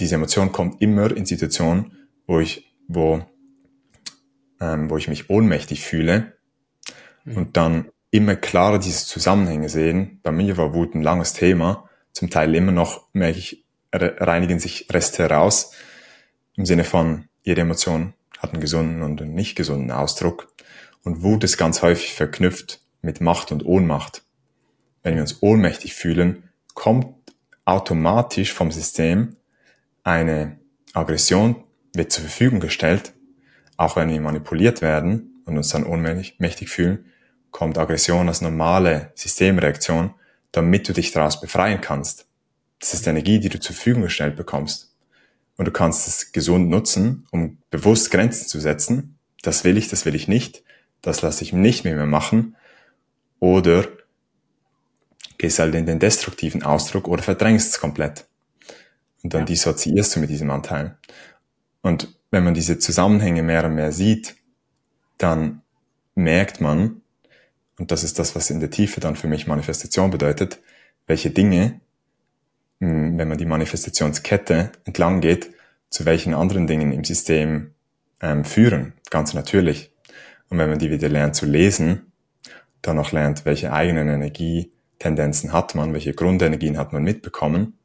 [0.00, 1.92] diese Emotion kommt immer in Situationen,
[2.26, 3.24] wo ich, wo,
[4.60, 6.32] ähm, wo ich mich ohnmächtig fühle
[7.24, 7.36] mhm.
[7.36, 10.20] und dann immer klarer diese Zusammenhänge sehen.
[10.22, 11.88] Bei mir war Wut ein langes Thema.
[12.12, 15.72] Zum Teil immer noch merke ich, reinigen sich Reste heraus.
[16.56, 20.52] Im Sinne von, jede Emotion hat einen gesunden und einen nicht gesunden Ausdruck.
[21.04, 24.22] Und Wut ist ganz häufig verknüpft mit Macht und Ohnmacht.
[25.02, 27.14] Wenn wir uns ohnmächtig fühlen, kommt
[27.64, 29.36] automatisch vom System
[30.02, 30.58] eine
[30.92, 33.12] Aggression, wird zur Verfügung gestellt,
[33.76, 37.06] auch wenn wir manipuliert werden und uns dann ohnmächtig fühlen,
[37.50, 40.14] kommt Aggression als normale Systemreaktion,
[40.52, 42.26] damit du dich daraus befreien kannst.
[42.78, 44.94] Das ist Energie, die du zur Verfügung gestellt bekommst.
[45.56, 49.18] Und du kannst es gesund nutzen, um bewusst Grenzen zu setzen.
[49.42, 50.62] Das will ich, das will ich nicht.
[51.02, 52.56] Das lasse ich nicht mehr machen.
[53.38, 53.86] Oder
[55.38, 58.26] gehst halt in den destruktiven Ausdruck oder verdrängst es komplett.
[59.22, 59.46] Und dann ja.
[59.46, 60.96] dissoziierst du mit diesem Anteil.
[61.82, 64.36] Und wenn man diese Zusammenhänge mehr und mehr sieht,
[65.18, 65.62] dann
[66.14, 67.02] merkt man,
[67.78, 70.60] und das ist das, was in der Tiefe dann für mich Manifestation bedeutet,
[71.06, 71.80] welche Dinge,
[72.78, 75.50] wenn man die Manifestationskette entlang geht,
[75.90, 77.72] zu welchen anderen Dingen im System
[78.20, 79.92] ähm, führen, ganz natürlich.
[80.48, 82.12] Und wenn man die wieder lernt zu lesen,
[82.82, 87.78] dann auch lernt, welche eigenen Energietendenzen hat man, welche Grundenergien hat man mitbekommen,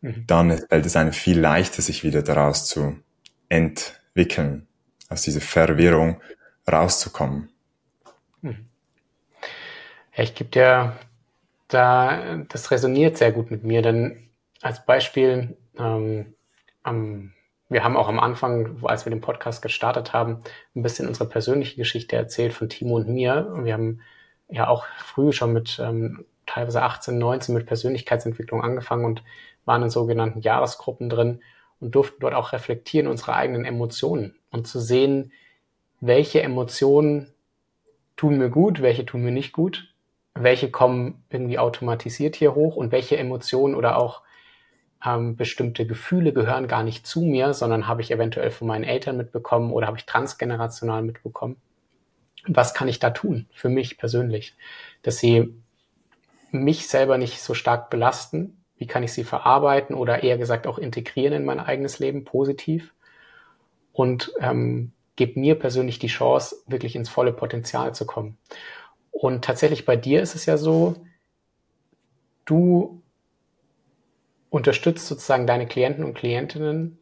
[0.00, 0.24] mhm.
[0.26, 2.96] dann fällt es einem viel leichter, sich wieder daraus zu
[3.48, 4.66] entwickeln,
[5.08, 6.20] aus dieser Verwirrung
[6.70, 7.48] rauszukommen.
[8.42, 8.66] Mhm.
[10.16, 10.96] Ich gebe dir
[11.68, 16.34] da, das resoniert sehr gut mit mir, denn als Beispiel, ähm,
[16.82, 17.32] am,
[17.68, 20.40] wir haben auch am Anfang, als wir den Podcast gestartet haben,
[20.74, 23.52] ein bisschen unsere persönliche Geschichte erzählt von Timo und mir.
[23.62, 24.00] Wir haben
[24.48, 29.22] ja auch früh schon mit ähm, teilweise 18, 19 mit Persönlichkeitsentwicklung angefangen und
[29.64, 31.40] waren in sogenannten Jahresgruppen drin
[31.80, 35.32] und durften dort auch reflektieren unsere eigenen Emotionen und zu sehen,
[36.00, 37.32] welche Emotionen
[38.16, 39.90] tun mir gut, welche tun mir nicht gut
[40.34, 44.22] welche kommen irgendwie automatisiert hier hoch und welche Emotionen oder auch
[45.04, 49.16] ähm, bestimmte Gefühle gehören gar nicht zu mir, sondern habe ich eventuell von meinen Eltern
[49.16, 51.56] mitbekommen oder habe ich transgenerational mitbekommen.
[52.46, 54.54] Was kann ich da tun für mich persönlich,
[55.02, 55.54] dass sie
[56.52, 58.64] mich selber nicht so stark belasten?
[58.76, 62.94] Wie kann ich sie verarbeiten oder eher gesagt auch integrieren in mein eigenes Leben positiv?
[63.92, 68.38] Und ähm, gebe mir persönlich die Chance, wirklich ins volle Potenzial zu kommen.
[69.10, 70.96] Und tatsächlich bei dir ist es ja so,
[72.46, 73.02] du
[74.48, 76.98] unterstützt sozusagen deine Klienten und Klientinnen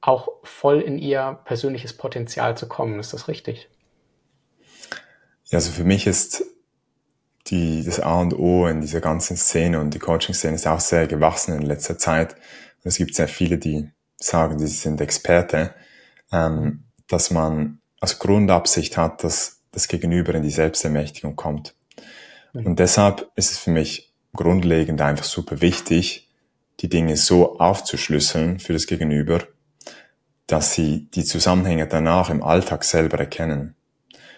[0.00, 2.98] auch voll in ihr persönliches Potenzial zu kommen.
[3.00, 3.68] Ist das richtig?
[5.46, 6.44] Ja, also für mich ist
[7.48, 11.06] die, das A und O in dieser ganzen Szene und die Coaching-Szene ist auch sehr
[11.06, 12.34] gewachsen in letzter Zeit.
[12.34, 15.74] Und es gibt sehr viele, die sagen, sie sind Experte.
[16.32, 21.74] Ähm, dass man als Grundabsicht hat, dass das Gegenüber in die Selbstermächtigung kommt.
[22.52, 22.66] Mhm.
[22.66, 26.28] Und deshalb ist es für mich grundlegend einfach super wichtig,
[26.80, 29.40] die Dinge so aufzuschlüsseln für das Gegenüber,
[30.46, 33.75] dass sie die Zusammenhänge danach im Alltag selber erkennen.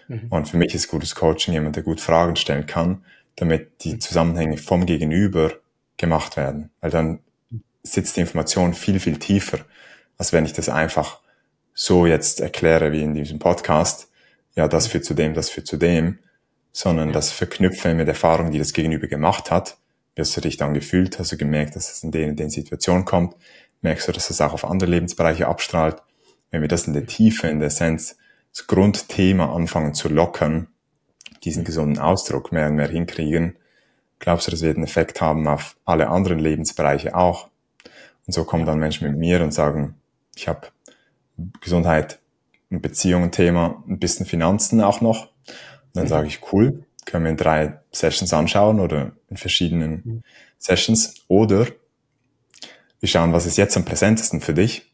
[0.09, 0.27] Mhm.
[0.29, 3.05] Und für mich ist gutes Coaching jemand, der gut Fragen stellen kann,
[3.37, 5.53] damit die Zusammenhänge vom Gegenüber
[5.95, 6.71] gemacht werden.
[6.81, 7.19] Weil dann
[7.83, 9.59] sitzt die Information viel, viel tiefer,
[10.17, 11.21] als wenn ich das einfach
[11.73, 14.09] so jetzt erkläre wie in diesem Podcast.
[14.55, 16.19] Ja, das führt zu dem, das führt zu dem,
[16.73, 19.77] sondern das verknüpfe mit Erfahrungen, die das Gegenüber gemacht hat.
[20.15, 21.19] Wie hast du dich dann gefühlt?
[21.19, 23.35] Hast du gemerkt, dass es in den, in den Situationen kommt?
[23.81, 26.01] Merkst du, dass es auch auf andere Lebensbereiche abstrahlt?
[26.51, 28.17] Wenn wir das in der Tiefe, in der Essenz,
[28.53, 30.67] das Grundthema anfangen zu lockern,
[31.43, 33.55] diesen gesunden Ausdruck mehr und mehr hinkriegen,
[34.19, 37.49] glaubst du, das wird einen Effekt haben auf alle anderen Lebensbereiche auch?
[38.27, 39.95] Und so kommen dann Menschen mit mir und sagen,
[40.35, 40.67] ich habe
[41.61, 42.19] Gesundheit,
[42.69, 45.29] Beziehungen Thema, ein bisschen Finanzen auch noch.
[45.47, 46.09] Und dann mhm.
[46.09, 50.23] sage ich, cool, können wir in drei Sessions anschauen oder in verschiedenen mhm.
[50.59, 51.15] Sessions.
[51.27, 51.65] Oder
[52.99, 54.93] wir schauen, was ist jetzt am präsentesten für dich.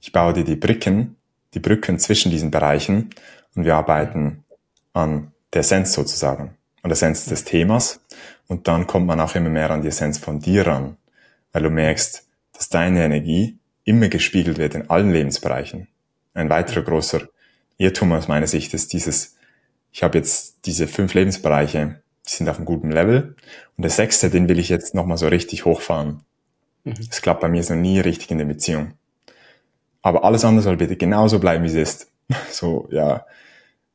[0.00, 1.16] Ich baue dir die Brücken,
[1.54, 3.10] die Brücken zwischen diesen Bereichen
[3.54, 4.44] und wir arbeiten
[4.92, 8.00] an der Essenz sozusagen, an der Essenz des Themas.
[8.46, 10.96] Und dann kommt man auch immer mehr an die Essenz von dir ran,
[11.52, 15.88] weil du merkst, dass deine Energie immer gespiegelt wird in allen Lebensbereichen.
[16.34, 17.28] Ein weiterer großer
[17.78, 19.36] Irrtum aus meiner Sicht ist dieses,
[19.92, 23.36] ich habe jetzt diese fünf Lebensbereiche, die sind auf einem guten Level
[23.76, 26.20] und der sechste, den will ich jetzt nochmal so richtig hochfahren.
[26.84, 26.94] Mhm.
[27.08, 28.94] Das klappt bei mir so nie richtig in der Beziehung.
[30.04, 32.10] Aber alles andere soll bitte genauso bleiben, wie es ist.
[32.50, 33.26] So, ja,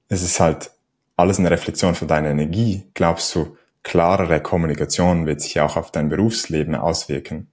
[0.07, 0.71] es ist halt
[1.15, 2.83] alles eine Reflexion von deiner Energie.
[2.93, 7.47] Glaubst du, klarere Kommunikation wird sich auch auf dein Berufsleben auswirken?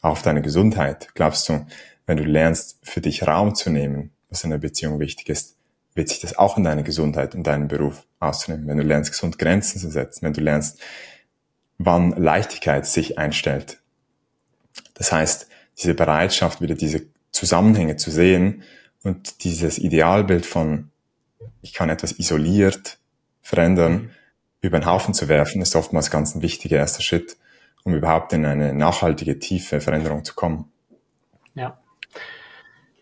[0.00, 1.08] Auch auf deine Gesundheit?
[1.14, 1.66] Glaubst du,
[2.06, 5.56] wenn du lernst, für dich Raum zu nehmen, was in einer Beziehung wichtig ist,
[5.94, 8.66] wird sich das auch in deine Gesundheit und deinen Beruf ausnehmen.
[8.66, 10.80] Wenn du lernst, gesund Grenzen zu setzen, wenn du lernst,
[11.78, 13.78] wann Leichtigkeit sich einstellt.
[14.94, 18.62] Das heißt, diese Bereitschaft, wieder diese Zusammenhänge zu sehen
[19.02, 20.90] und dieses Idealbild von,
[21.62, 22.98] ich kann etwas isoliert
[23.42, 24.10] verändern,
[24.60, 27.36] über den Haufen zu werfen, ist oftmals ganz ein wichtiger erster Schritt,
[27.84, 30.70] um überhaupt in eine nachhaltige, tiefe Veränderung zu kommen.
[31.54, 31.78] Ja.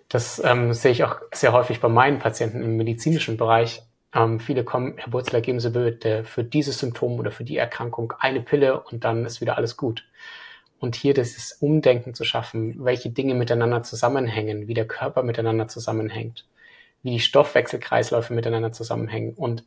[0.08, 3.82] Das ähm, sehe ich auch sehr häufig bei meinen Patienten im medizinischen Bereich.
[4.14, 8.14] Ähm, viele kommen, Herr Burzler, geben Sie bitte für dieses Symptom oder für die Erkrankung
[8.18, 10.04] eine Pille und dann ist wieder alles gut.
[10.80, 16.46] Und hier dieses Umdenken zu schaffen, welche Dinge miteinander zusammenhängen, wie der Körper miteinander zusammenhängt,
[17.02, 19.64] wie die Stoffwechselkreisläufe miteinander zusammenhängen und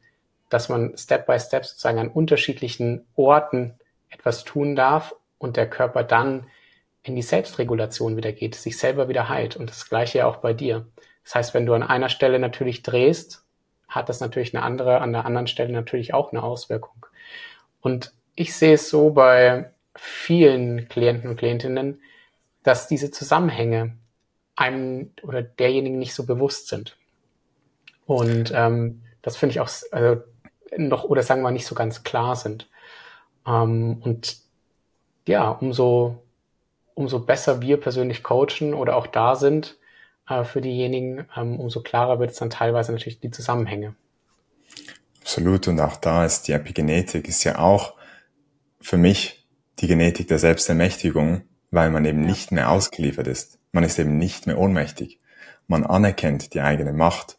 [0.50, 3.74] dass man Step by Step sozusagen an unterschiedlichen Orten
[4.10, 6.46] etwas tun darf und der Körper dann
[7.04, 9.56] in die Selbstregulation wieder geht, sich selber wieder heilt.
[9.56, 10.88] Und das gleiche ja auch bei dir.
[11.24, 13.44] Das heißt, wenn du an einer Stelle natürlich drehst,
[13.88, 17.06] hat das natürlich eine andere, an der anderen Stelle natürlich auch eine Auswirkung.
[17.82, 22.02] Und ich sehe es so bei vielen Klienten und Klientinnen,
[22.64, 23.98] dass diese Zusammenhänge
[24.56, 26.98] einem oder derjenigen nicht so bewusst sind.
[28.06, 30.22] Und ähm, das finde ich auch also
[30.78, 32.70] noch, oder sagen wir nicht so ganz klar sind.
[33.46, 34.38] Ähm, und
[35.28, 36.22] ja, umso
[36.94, 39.78] umso besser wir persönlich coachen oder auch da sind
[40.30, 43.96] äh, für diejenigen, ähm, umso klarer wird es dann teilweise natürlich die Zusammenhänge.
[45.22, 45.68] Absolut.
[45.68, 47.94] Und auch da ist die Epigenetik ist ja auch
[48.80, 49.41] für mich
[49.82, 51.42] die Genetik der Selbstermächtigung,
[51.72, 53.60] weil man eben nicht mehr ausgeliefert ist.
[53.72, 55.20] Man ist eben nicht mehr ohnmächtig.
[55.68, 57.38] Man anerkennt die eigene Macht.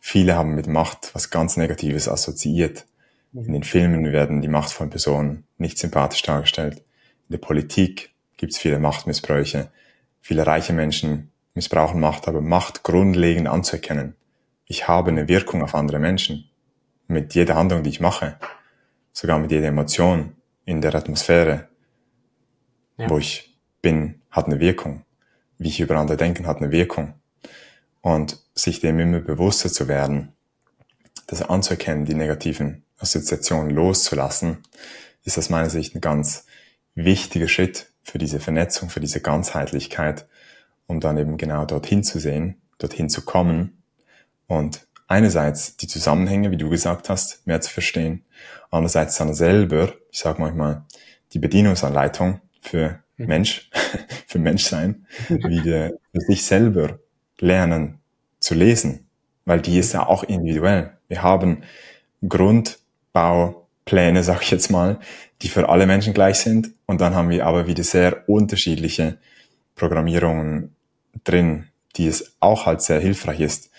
[0.00, 2.86] Viele haben mit Macht was ganz Negatives assoziiert.
[3.32, 6.78] In den Filmen werden die machtvollen Personen nicht sympathisch dargestellt.
[7.28, 9.70] In der Politik gibt es viele Machtmissbräuche.
[10.20, 14.16] Viele reiche Menschen missbrauchen Macht, aber Macht grundlegend anzuerkennen.
[14.66, 16.50] Ich habe eine Wirkung auf andere Menschen.
[17.06, 18.36] Mit jeder Handlung, die ich mache.
[19.12, 21.68] Sogar mit jeder Emotion in der Atmosphäre,
[22.96, 23.08] ja.
[23.08, 25.04] wo ich bin, hat eine Wirkung.
[25.58, 27.14] Wie ich über andere denke, hat eine Wirkung.
[28.00, 30.32] Und sich dem immer bewusster zu werden,
[31.26, 34.58] das anzuerkennen, die negativen Assoziationen loszulassen,
[35.24, 36.46] ist aus meiner Sicht ein ganz
[36.94, 40.26] wichtiger Schritt für diese Vernetzung, für diese Ganzheitlichkeit,
[40.86, 43.82] um dann eben genau dorthin zu sehen, dorthin zu kommen
[44.46, 48.24] und einerseits die Zusammenhänge, wie du gesagt hast, mehr zu verstehen,
[48.70, 50.84] andererseits dann selber, ich sage manchmal,
[51.34, 53.26] die Bedienungsanleitung für mhm.
[53.26, 53.70] Mensch,
[54.26, 56.98] für Menschsein, wieder für sich selber
[57.38, 57.98] lernen
[58.40, 59.06] zu lesen,
[59.44, 60.92] weil die ist ja auch individuell.
[61.08, 61.62] Wir haben
[62.26, 64.98] Grundbaupläne, sag ich jetzt mal,
[65.42, 66.70] die für alle Menschen gleich sind.
[66.86, 69.18] Und dann haben wir aber wieder sehr unterschiedliche
[69.74, 70.74] Programmierungen
[71.24, 73.71] drin, die es auch halt sehr hilfreich ist,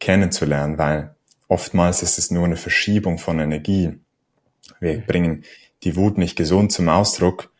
[0.00, 1.14] kennenzulernen, weil
[1.48, 3.98] oftmals ist es nur eine Verschiebung von Energie.
[4.80, 5.06] Wir mhm.
[5.06, 5.44] bringen
[5.84, 7.52] die Wut nicht gesund zum Ausdruck,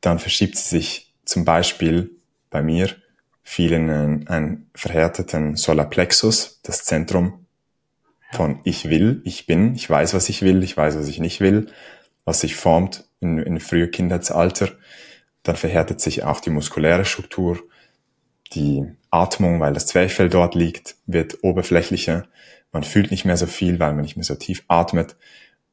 [0.00, 2.10] dann verschiebt sie sich zum Beispiel
[2.50, 2.90] bei mir
[3.42, 7.46] vielen einen, einen verhärteten Solarplexus, das Zentrum
[8.32, 11.40] von ich will, ich bin, ich weiß, was ich will, ich weiß, was ich nicht
[11.40, 11.66] will,
[12.24, 14.70] was sich formt in, in früher Kindheitsalter.
[15.42, 17.58] Dann verhärtet sich auch die muskuläre Struktur,
[18.54, 22.26] die Atmung, weil das Zwerchfell dort liegt, wird oberflächlicher.
[22.72, 25.14] Man fühlt nicht mehr so viel, weil man nicht mehr so tief atmet.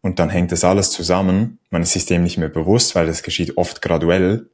[0.01, 1.59] Und dann hängt das alles zusammen.
[1.69, 4.49] Man ist sich dem nicht mehr bewusst, weil das geschieht oft graduell.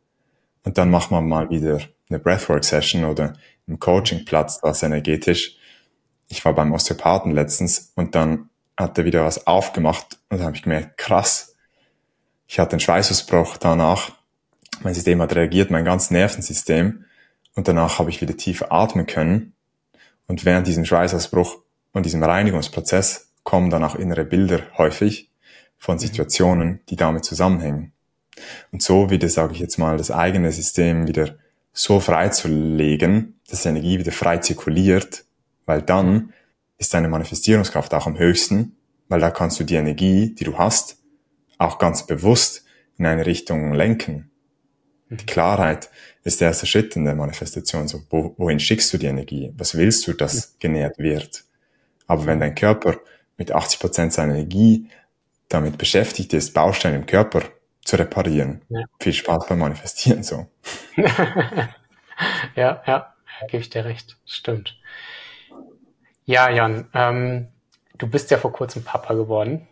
[0.63, 1.79] Und dann macht man mal wieder
[2.09, 3.33] eine Breathwork-Session oder
[3.67, 5.57] im Coaching-Platz das energetisch.
[6.27, 10.63] Ich war beim Osteopathen letztens und dann hat er wieder was aufgemacht und habe ich
[10.63, 11.55] gemerkt, krass.
[12.47, 14.11] Ich hatte einen Schweißausbruch danach.
[14.81, 17.04] Mein System hat reagiert, mein ganzes Nervensystem.
[17.55, 19.53] Und danach habe ich wieder tiefer atmen können.
[20.27, 21.57] Und während diesem Schweißausbruch
[21.93, 25.31] und diesem Reinigungsprozess kommen dann auch innere Bilder häufig
[25.77, 27.93] von Situationen, die damit zusammenhängen.
[28.71, 31.37] Und so wieder, sage ich jetzt mal, das eigene System wieder
[31.71, 35.25] so freizulegen, dass die Energie wieder frei zirkuliert,
[35.65, 36.33] weil dann
[36.77, 38.75] ist deine Manifestierungskraft auch am höchsten,
[39.07, 40.97] weil da kannst du die Energie, die du hast,
[41.57, 42.65] auch ganz bewusst
[42.97, 44.31] in eine Richtung lenken.
[45.09, 45.89] Die Klarheit
[46.23, 47.87] ist der erste Schritt in der Manifestation.
[47.87, 49.53] So, wo, wohin schickst du die Energie?
[49.57, 51.43] Was willst du, dass genährt wird?
[52.07, 52.97] Aber wenn dein Körper
[53.37, 54.89] mit 80 Prozent seiner Energie
[55.49, 57.43] damit beschäftigt ist, Bausteine im Körper
[57.83, 58.61] zu reparieren.
[58.69, 58.83] Ja.
[58.99, 60.47] Viel Spaß beim Manifestieren so.
[62.55, 63.13] ja, ja,
[63.47, 64.17] gebe ich dir recht.
[64.25, 64.77] Stimmt.
[66.25, 67.49] Ja, Jan, ähm,
[67.97, 69.67] du bist ja vor kurzem Papa geworden.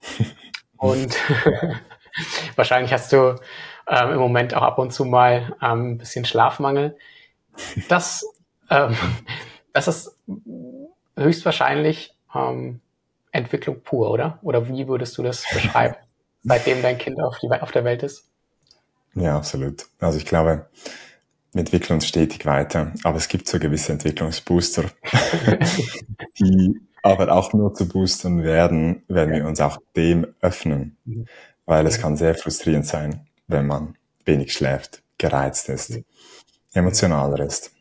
[0.76, 1.16] Und
[2.56, 3.36] wahrscheinlich hast du
[3.88, 6.96] ähm, im Moment auch ab und zu mal ähm, ein bisschen Schlafmangel.
[7.88, 8.24] Das,
[8.70, 8.96] ähm,
[9.72, 10.18] das ist
[11.16, 12.80] höchstwahrscheinlich ähm,
[13.32, 14.38] Entwicklung pur, oder?
[14.42, 15.96] Oder wie würdest du das beschreiben?
[16.46, 18.24] seitdem dein Kind auf, die, auf der Welt ist?
[19.14, 19.86] Ja, absolut.
[19.98, 20.66] Also ich glaube,
[21.52, 24.84] wir entwickeln uns stetig weiter, aber es gibt so gewisse Entwicklungsbooster,
[26.38, 31.26] die aber auch nur zu boostern werden, wenn wir uns auch dem öffnen, mhm.
[31.64, 36.04] weil es kann sehr frustrierend sein, wenn man wenig schläft, gereizt ist, mhm.
[36.72, 37.72] emotionaler ist,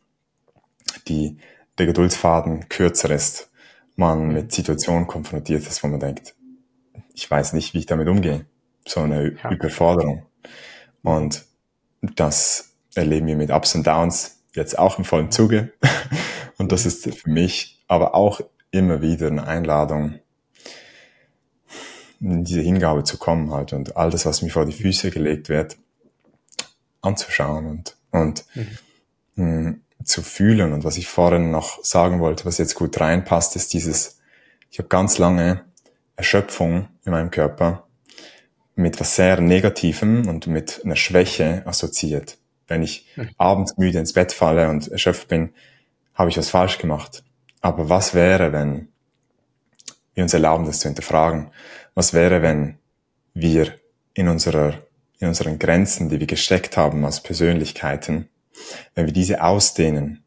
[1.08, 1.38] die,
[1.78, 3.50] der Geduldsfaden kürzer ist,
[3.96, 4.34] man mhm.
[4.34, 6.36] mit Situationen konfrontiert ist, wo man denkt,
[7.14, 8.46] ich weiß nicht, wie ich damit umgehe
[8.88, 9.52] so eine ja.
[9.52, 10.26] Überforderung.
[11.04, 11.46] Und
[12.02, 15.74] das erleben wir mit Ups und Downs jetzt auch im vollen Zuge.
[16.58, 18.40] Und das ist für mich aber auch
[18.72, 20.20] immer wieder eine Einladung,
[22.20, 25.50] in diese Hingabe zu kommen halt und all das, was mir vor die Füße gelegt
[25.50, 25.78] wird,
[27.02, 28.78] anzuschauen und, und mhm.
[29.36, 30.74] mh, zu fühlen.
[30.74, 34.20] Und was ich vorhin noch sagen wollte, was jetzt gut reinpasst, ist dieses,
[34.72, 35.62] ich habe ganz lange
[36.16, 37.88] Erschöpfung in meinem Körper
[38.76, 42.38] mit was sehr Negativem und mit einer Schwäche assoziiert.
[42.68, 43.30] Wenn ich hm.
[43.38, 45.54] abends müde ins Bett falle und erschöpft bin,
[46.14, 47.24] habe ich was falsch gemacht.
[47.62, 48.90] Aber was wäre, wenn
[50.16, 51.52] wir uns erlauben, das zu hinterfragen?
[51.94, 52.78] Was wäre, wenn
[53.34, 53.76] wir
[54.14, 54.82] in unserer,
[55.20, 58.30] in unseren Grenzen, die wir gesteckt haben als Persönlichkeiten,
[58.96, 60.24] wenn wir diese ausdehnen,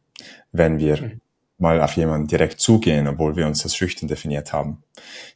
[0.51, 1.21] wenn wir hm.
[1.57, 4.83] mal auf jemanden direkt zugehen, obwohl wir uns als schüchtern definiert haben.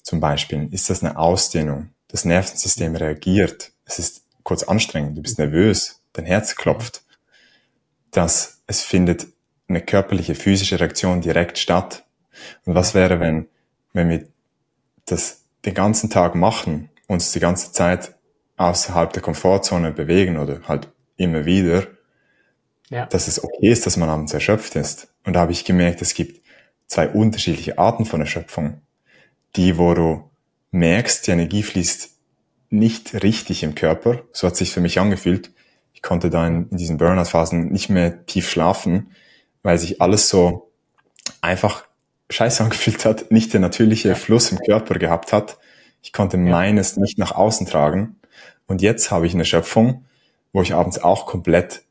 [0.02, 3.72] Zum Beispiel, ist das eine Ausdehnung das Nervensystem reagiert.
[3.86, 7.02] Es ist kurz anstrengend, du bist nervös, dein Herz klopft.
[8.12, 9.26] dass es findet
[9.68, 12.06] eine körperliche, physische Reaktion direkt statt.
[12.64, 13.48] Und was wäre, wenn,
[13.94, 14.28] wenn wir
[15.06, 18.16] das den ganzen Tag machen, uns die ganze Zeit
[18.58, 21.88] außerhalb der Komfortzone bewegen oder halt immer wieder,
[22.90, 23.06] ja.
[23.06, 25.08] dass es okay ist, dass man abends erschöpft ist.
[25.26, 26.42] Und da habe ich gemerkt, es gibt
[26.88, 28.82] zwei unterschiedliche Arten von Erschöpfung.
[29.56, 30.30] Die, wo du
[30.72, 32.10] merkst, die Energie fließt
[32.70, 34.24] nicht richtig im Körper.
[34.32, 35.52] So hat sich für mich angefühlt.
[35.94, 39.12] Ich konnte da in, in diesen Burnout-Phasen nicht mehr tief schlafen,
[39.62, 40.72] weil sich alles so
[41.42, 41.86] einfach
[42.30, 45.58] scheiße angefühlt hat, nicht der natürliche Fluss im Körper gehabt hat.
[46.02, 48.18] Ich konnte meines nicht nach außen tragen.
[48.68, 50.06] Und jetzt habe ich eine Schöpfung,
[50.52, 51.84] wo ich abends auch komplett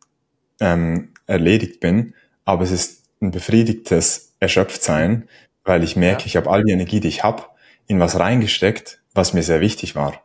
[0.61, 2.15] ähm, erledigt bin.
[2.45, 5.29] Aber es ist ein befriedigtes Erschöpftsein,
[5.65, 6.27] weil ich merke, ja.
[6.27, 7.45] ich habe all die Energie, die ich habe,
[7.87, 10.23] in was reingesteckt, was mir sehr wichtig war.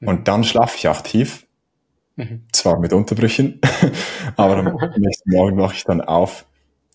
[0.00, 0.08] Mhm.
[0.08, 1.46] Und dann schlafe ich auch tief,
[2.16, 2.44] mhm.
[2.52, 3.60] zwar mit Unterbrüchen,
[4.36, 6.44] aber am nächsten Morgen wache ich dann auf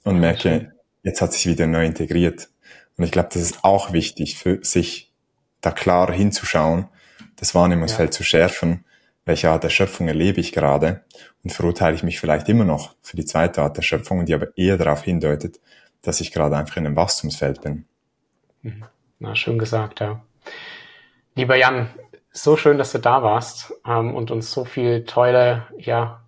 [0.03, 0.73] und merke,
[1.03, 2.49] jetzt hat sich wieder neu integriert.
[2.97, 5.11] Und ich glaube, das ist auch wichtig für sich,
[5.61, 6.87] da klar hinzuschauen,
[7.35, 8.17] das Wahrnehmungsfeld ja.
[8.17, 8.85] zu schärfen,
[9.25, 11.03] welche Art der Schöpfung erlebe ich gerade
[11.43, 14.57] und verurteile ich mich vielleicht immer noch für die zweite Art der Schöpfung, die aber
[14.57, 15.59] eher darauf hindeutet,
[16.01, 17.85] dass ich gerade einfach in einem Wachstumsfeld bin.
[18.61, 18.85] Mhm.
[19.19, 20.21] Na, schön gesagt, ja.
[21.35, 21.89] Lieber Jan,
[22.31, 26.22] so schön, dass du da warst ähm, und uns so viel tolle, ja,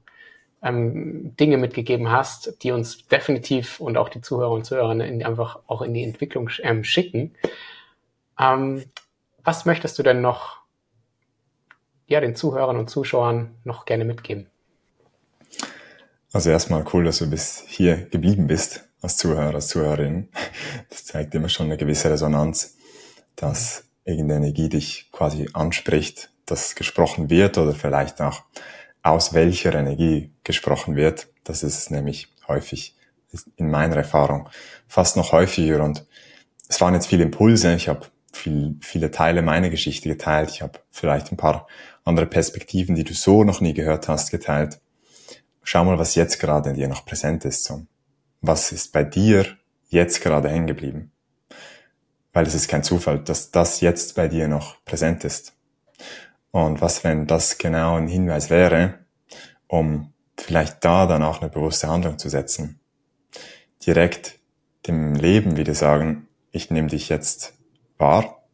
[0.65, 5.83] ähm, Dinge mitgegeben hast, die uns definitiv und auch die Zuhörer und Zuhörerinnen einfach auch
[5.83, 7.35] in die Entwicklung ähm, schicken.
[8.39, 8.83] Ähm,
[9.43, 10.57] was möchtest du denn noch
[12.07, 14.47] ja, den Zuhörern und Zuschauern noch gerne mitgeben?
[16.33, 20.29] Also erstmal cool, dass du bis hier geblieben bist als Zuhörer, als Zuhörerin.
[20.89, 22.75] Das zeigt immer schon eine gewisse Resonanz,
[23.35, 28.43] dass irgendeine Energie dich quasi anspricht, dass gesprochen wird oder vielleicht auch
[29.05, 31.27] aus welcher Energie gesprochen wird.
[31.43, 32.95] Das ist nämlich häufig
[33.55, 34.49] in meiner Erfahrung
[34.87, 36.07] fast noch häufiger und
[36.67, 37.75] es waren jetzt viele Impulse.
[37.75, 40.49] Ich habe viel, viele Teile meiner Geschichte geteilt.
[40.49, 41.67] Ich habe vielleicht ein paar
[42.03, 44.79] andere Perspektiven, die du so noch nie gehört hast, geteilt.
[45.61, 47.63] Schau mal, was jetzt gerade in dir noch präsent ist.
[47.63, 47.85] So.
[48.41, 49.45] Was ist bei dir
[49.89, 51.11] jetzt gerade hängen geblieben?
[52.33, 55.54] Weil es ist kein Zufall, dass das jetzt bei dir noch präsent ist.
[56.55, 58.99] Und was, wenn das genau ein Hinweis wäre,
[59.67, 62.79] um vielleicht da dann auch eine bewusste Handlung zu setzen?
[63.85, 64.39] Direkt
[64.87, 67.55] dem Leben wieder sagen, ich nehme dich jetzt
[67.97, 68.47] wahr.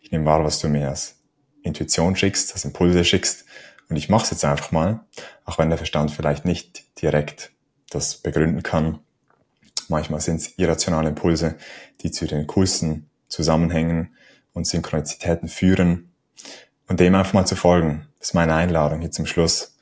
[0.00, 1.14] Ich nehme wahr, was du mir als
[1.62, 3.44] Intuition schickst, als Impulse schickst.
[3.88, 5.06] Und ich mache es jetzt einfach mal,
[5.44, 7.52] auch wenn der Verstand vielleicht nicht direkt
[7.88, 8.98] das begründen kann.
[9.86, 11.54] Manchmal sind es irrationale Impulse,
[12.00, 14.16] die zu den coolsten Zusammenhängen
[14.54, 16.08] und Synchronizitäten führen.
[16.88, 19.76] Und dem einfach mal zu folgen, das ist meine Einladung hier zum Schluss.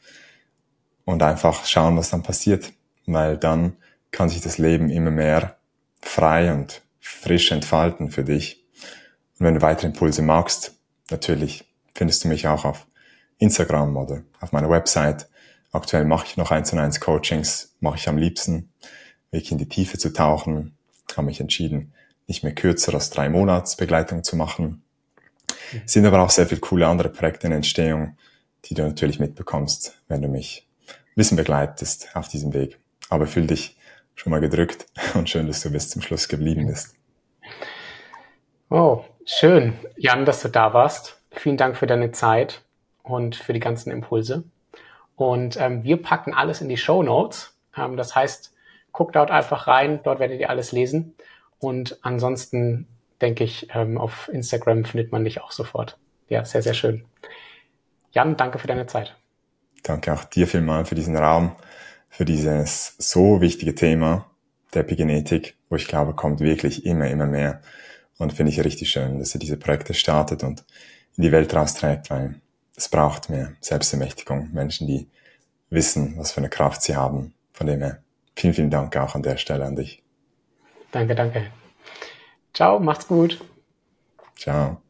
[1.05, 2.73] Und einfach schauen, was dann passiert.
[3.07, 3.77] Weil dann
[4.11, 5.57] kann sich das Leben immer mehr
[6.03, 8.65] frei und frisch entfalten für dich.
[9.39, 10.75] Und wenn du weitere Impulse magst,
[11.11, 12.87] natürlich findest du mich auch auf
[13.39, 15.29] Instagram oder auf meiner Website.
[15.73, 18.73] Aktuell mache ich noch eins und eins Coachings, mache ich am liebsten,
[19.31, 20.77] wirklich in die Tiefe zu tauchen.
[21.17, 21.93] Habe mich entschieden,
[22.27, 24.83] nicht mehr kürzer als drei Monats Begleitung zu machen.
[25.73, 25.83] Mhm.
[25.85, 28.17] Sind aber auch sehr viele coole andere Projekte in Entstehung,
[28.67, 32.79] die du natürlich mitbekommst, wenn du mich ein bisschen begleitest auf diesem Weg.
[33.09, 33.77] Aber fühl dich
[34.15, 36.95] schon mal gedrückt und schön, dass du bis zum Schluss geblieben bist.
[38.69, 41.21] Oh, schön, Jan, dass du da warst.
[41.31, 42.63] Vielen Dank für deine Zeit
[43.03, 44.45] und für die ganzen Impulse.
[45.15, 47.55] Und ähm, wir packen alles in die Show Notes.
[47.77, 48.53] Ähm, das heißt,
[48.93, 51.15] guckt dort einfach rein, dort werdet ihr alles lesen.
[51.59, 52.87] Und ansonsten
[53.21, 55.99] denke ich, ähm, auf Instagram findet man dich auch sofort.
[56.29, 57.05] Ja, sehr, sehr schön.
[58.13, 59.17] Jan, danke für deine Zeit.
[59.83, 61.55] Danke auch dir vielmal für diesen Raum,
[62.09, 64.27] für dieses so wichtige Thema
[64.75, 67.61] der Epigenetik, wo ich glaube, kommt wirklich immer, immer mehr
[68.19, 70.65] und finde ich richtig schön, dass ihr diese Projekte startet und
[71.17, 72.41] in die Welt rausträgt, weil
[72.77, 74.51] es braucht mehr Selbstermächtigung.
[74.53, 75.09] Menschen, die
[75.71, 77.35] wissen, was für eine Kraft sie haben.
[77.53, 78.03] Von dem her,
[78.35, 80.03] vielen, vielen Dank auch an der Stelle an dich.
[80.93, 81.47] Danke, danke.
[82.57, 83.45] Ciao, macht's gut.
[84.35, 84.81] Ciao.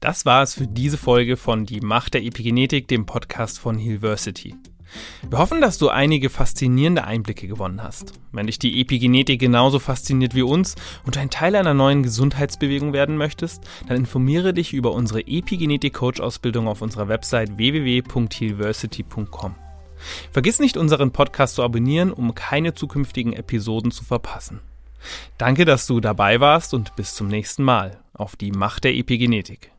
[0.00, 4.54] Das war es für diese Folge von Die Macht der Epigenetik, dem Podcast von Healversity.
[5.28, 8.14] Wir hoffen, dass du einige faszinierende Einblicke gewonnen hast.
[8.32, 10.74] Wenn dich die Epigenetik genauso fasziniert wie uns
[11.04, 16.80] und ein Teil einer neuen Gesundheitsbewegung werden möchtest, dann informiere dich über unsere Epigenetik-Coach-Ausbildung auf
[16.80, 19.54] unserer Website www.healversity.com.
[20.30, 24.62] Vergiss nicht, unseren Podcast zu abonnieren, um keine zukünftigen Episoden zu verpassen.
[25.38, 29.72] Danke, dass du dabei warst und bis zum nächsten Mal auf die Macht der Epigenetik.